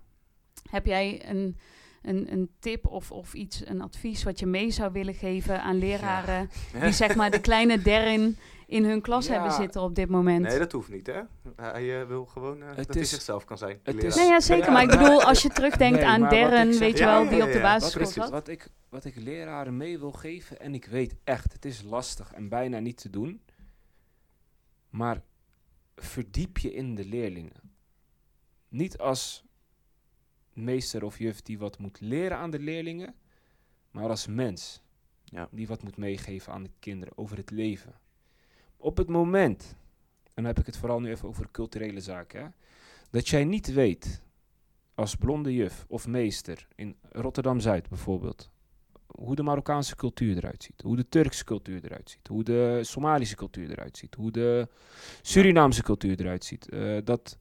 [0.71, 1.57] Heb jij een,
[2.03, 5.79] een, een tip of, of iets, een advies wat je mee zou willen geven aan
[5.79, 6.51] leraren
[6.83, 8.37] die zeg maar de kleine derin
[8.67, 9.33] in hun klas Ja.
[9.33, 10.45] hebben zitten op dit moment?
[10.47, 11.21] Nee, dat hoeft niet, hè?
[11.57, 13.81] Hij eh, wil gewoon eh, Het dat hij is- zichzelf kan zijn.
[13.83, 14.65] het is- Nee, ja, zeker.
[14.67, 17.39] Ja, maar ik bedoel, als je terugdenkt Nee, aan zeg- weet je Ja, wel, die
[17.39, 18.31] ja, op de basisschool zat.
[18.31, 22.33] wat, ik, wat ik leraren mee wil geven, en ik weet echt, het is lastig
[22.33, 23.43] en bijna niet te doen.
[24.91, 25.23] Maar
[25.97, 27.53] verdiep je in de leerlingen.
[28.69, 29.45] Niet als
[30.53, 33.15] meester of juf die wat moet leren aan de leerlingen,
[33.91, 34.81] maar als mens
[35.25, 35.49] Ja.
[35.51, 37.93] die wat moet meegeven aan de kinderen over het leven.
[38.77, 39.77] Op het moment,
[40.25, 42.49] en dan heb ik het vooral nu even over culturele zaken, hè,
[43.11, 44.23] dat jij niet weet
[44.95, 48.51] als blonde juf of meester in Rotterdam-Zuid bijvoorbeeld,
[49.07, 53.37] hoe de Marokkaanse cultuur eruit ziet, hoe de Turkse cultuur eruit ziet, hoe de Somalische
[53.37, 54.69] cultuur eruit ziet, hoe de
[55.23, 56.69] Surinaamse cultuur eruit ziet.
[56.69, 57.39] eh, dat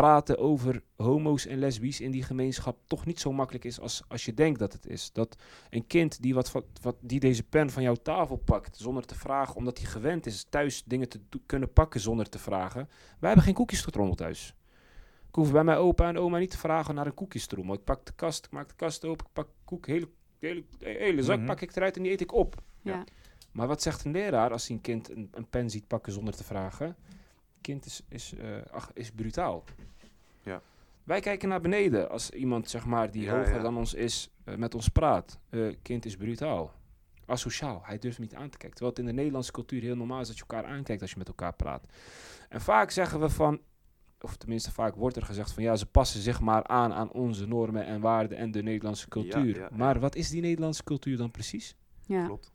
[0.00, 4.24] praten over homo's en lesbisch in die gemeenschap toch niet zo makkelijk is als, als
[4.24, 5.12] je denkt dat het is.
[5.12, 5.36] Dat
[5.70, 9.14] een kind die, wat, van- wat, die deze pen van jouw tafel pakt zonder te
[9.14, 12.88] vragen, omdat hij gewend is thuis dingen te kunnen pakken zonder te vragen.
[13.18, 14.54] Wij hebben geen koekjestrommel thuis.
[15.28, 17.74] Ik hoef bij mijn opa en oma niet te vragen naar een koekjestrommel.
[17.74, 21.22] Ik pak de kast, ik maak de kast open, ik pak koek, hele, hele, hele
[21.22, 21.46] zak Mhm.
[21.46, 22.62] pak ik eruit en die eet ik op.
[22.82, 23.04] Ja.
[23.52, 26.36] Maar wat zegt een leraar als hij een kind een, een pen ziet pakken zonder
[26.36, 26.96] te vragen?
[27.60, 29.64] Kind is, is, eh, ach, is brutaal.
[30.42, 30.62] Ja.
[31.04, 33.62] Wij kijken naar beneden als iemand zeg maar, die Ja, hoger ja.
[33.62, 35.38] dan ons is eh, met ons praat.
[35.48, 36.72] Eh, kind is brutaal.
[37.26, 37.80] Asociaal.
[37.84, 38.70] Hij durft niet aan te kijken.
[38.76, 41.18] Terwijl het in de Nederlandse cultuur heel normaal is dat je elkaar aankijkt als je
[41.18, 41.86] met elkaar praat.
[42.48, 43.60] En vaak zeggen we van,
[44.20, 47.46] of tenminste vaak wordt er gezegd van ja, ze passen zich maar aan aan onze
[47.46, 49.56] normen en waarden en de Nederlandse cultuur.
[49.56, 49.76] ja, ja.
[49.76, 51.76] Maar wat is die Nederlandse cultuur dan precies?
[52.06, 52.24] Ja.
[52.24, 52.52] Klopt.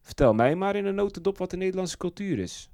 [0.00, 2.70] Vertel mij maar in een notendop wat de Nederlandse cultuur is.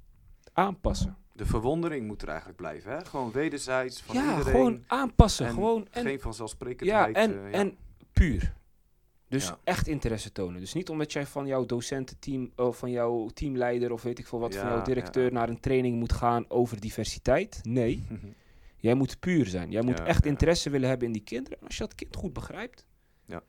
[0.53, 1.17] Aanpassen.
[1.39, 3.05] De verwondering moet er eigenlijk blijven, hè?
[3.05, 4.51] Gewoon wederzijds van ja, iedereen.
[4.51, 5.45] gewoon aanpassen.
[5.45, 7.15] en gewoon en, Geen vanzelfsprekendheid.
[7.15, 7.57] ja, en, eh, ja.
[7.57, 7.77] en
[8.13, 8.53] puur.
[9.27, 9.59] Dus Ja.
[9.63, 10.59] echt interesse tonen.
[10.59, 14.39] Dus niet omdat jij van jouw docententeam of van jouw teamleider of weet ik veel
[14.39, 17.59] wat van jouw directeur naar een training moet gaan over diversiteit.
[17.63, 18.03] Nee,
[18.87, 19.71] jij moet puur zijn.
[19.71, 21.59] Jij moet echt interesse willen hebben in die kinderen.
[21.59, 22.85] En als je dat kind goed begrijpt,
[23.25, 23.43] Ja.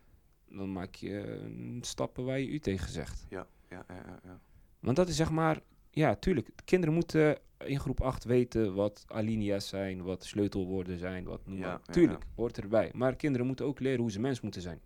[0.48, 3.26] dan maak je eh, stappen waar je u tegen zegt.
[3.28, 4.40] ja, ja, ja, ja.
[4.80, 5.60] Want dat is zeg maar,
[5.90, 6.50] ja, tuurlijk.
[6.64, 11.78] Kinderen moeten in groep 8 weten wat alinea's zijn, wat sleutelwoorden zijn, wat noem Ja,
[11.78, 12.90] Tuurlijk, hoort erbij.
[12.94, 14.80] Maar kinderen moeten ook leren hoe ze mens moeten zijn.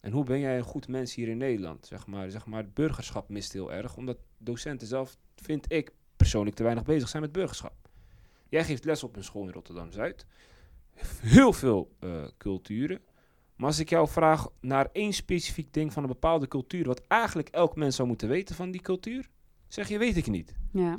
[0.00, 1.86] En hoe ben jij een goed mens hier in Nederland?
[1.86, 6.56] Zeg maar, zeg maar, het burgerschap mist heel erg, omdat docenten zelf, vind ik persoonlijk,
[6.56, 7.74] te weinig bezig zijn met burgerschap.
[8.48, 10.26] Jij geeft les op een school in Rotterdam-Zuid.
[11.36, 13.00] Heel veel eh, culturen.
[13.56, 17.48] Maar als ik jou vraag naar één specifiek ding van een bepaalde cultuur, wat eigenlijk
[17.48, 19.28] elk mens zou moeten weten van die cultuur,
[19.72, 20.54] zeg je, weet ik niet.
[20.72, 20.98] ja.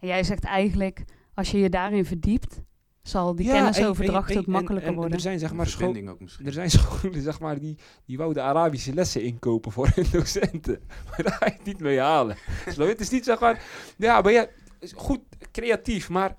[0.00, 1.04] En jij zegt eigenlijk,
[1.34, 2.60] als je je daarin verdiept,
[3.02, 5.12] zal die Ja, en- kennisoverdracht en- ook en- makkelijker en worden.
[5.14, 5.84] Er zijn zeg maar scholen.
[5.86, 6.46] Verbinding ook misschien.
[6.46, 10.80] Er zijn scholen zeg maar, die, die wouden Arabische lessen inkopen voor hun docenten.
[11.08, 12.36] Maar daar ga je het niet mee halen.
[12.76, 12.82] Je?
[12.82, 13.62] het is niet zeg maar.
[13.96, 14.46] Ja, ja,
[14.80, 15.20] is goed,
[15.52, 16.08] creatief.
[16.08, 16.36] Maar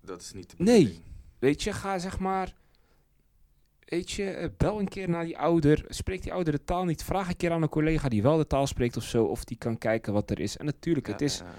[0.00, 1.02] Dat is niet de Nee.
[1.38, 2.54] weet je, ga zeg maar.
[3.86, 5.84] Weet je, eh, bel een keer naar die ouder.
[5.88, 7.04] Spreekt die ouder de taal niet?
[7.04, 9.24] Vraag een keer aan een collega die wel de taal spreekt of zo.
[9.24, 10.56] Of die kan kijken wat er is.
[10.56, 11.38] En natuurlijk, het is.
[11.38, 11.52] ja, ja.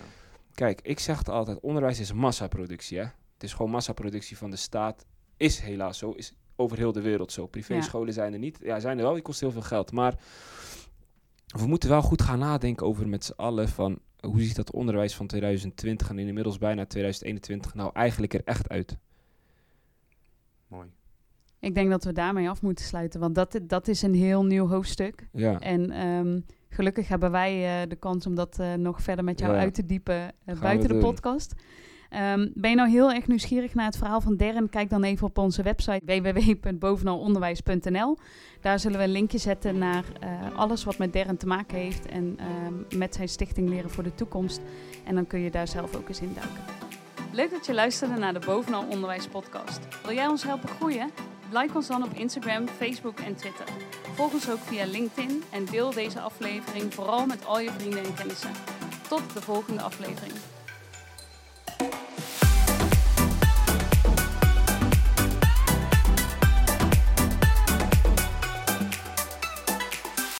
[0.53, 2.97] Kijk, ik zeg het altijd: onderwijs is massaproductie.
[2.97, 3.03] Hè?
[3.03, 5.05] Het is gewoon massaproductie van de staat.
[5.37, 6.11] Is helaas zo.
[6.11, 7.47] Is over heel de wereld zo.
[7.47, 8.59] Privéscholen zijn er niet.
[8.61, 9.13] Ja, zijn er wel.
[9.13, 9.91] Die kosten heel veel geld.
[9.91, 10.15] Maar
[11.47, 15.15] we moeten wel goed gaan nadenken over met z'n allen van hoe ziet dat onderwijs
[15.15, 18.97] van 2020 en inmiddels bijna 2021 nou eigenlijk er echt uit?
[21.59, 24.67] Ik denk dat we daarmee af moeten sluiten, want dat, dat is een heel nieuw
[24.67, 25.27] hoofdstuk.
[25.31, 25.59] Ja.
[25.59, 26.39] En ehm,
[26.69, 29.59] gelukkig hebben wij eh, de kans om dat eh, nog verder met jou Ja.
[29.59, 31.03] uit te diepen eh, buiten de doen.
[31.03, 31.53] podcast.
[32.09, 34.69] Ehm, ben je nou heel erg nieuwsgierig naar het verhaal van Darren?
[34.69, 38.17] Kijk dan even op onze website www.bovenalonderwijs.nl.
[38.61, 40.03] Daar zullen we een linkje zetten naar
[40.55, 44.15] alles wat met Darren te maken heeft en ehm, met zijn stichting Leren voor de
[44.15, 44.61] Toekomst.
[45.05, 46.63] En dan kun je daar zelf ook eens in duiken.
[47.33, 49.79] Leuk dat je luisterde naar de Bovenal Onderwijs podcast.
[50.05, 51.09] Wil jij ons helpen groeien?
[51.51, 53.65] Like ons dan op Instagram, Facebook en Twitter.
[54.15, 58.13] Volg ons ook via LinkedIn en deel deze aflevering vooral met al je vrienden en
[58.13, 58.51] kennissen.
[59.07, 60.33] Tot de volgende aflevering.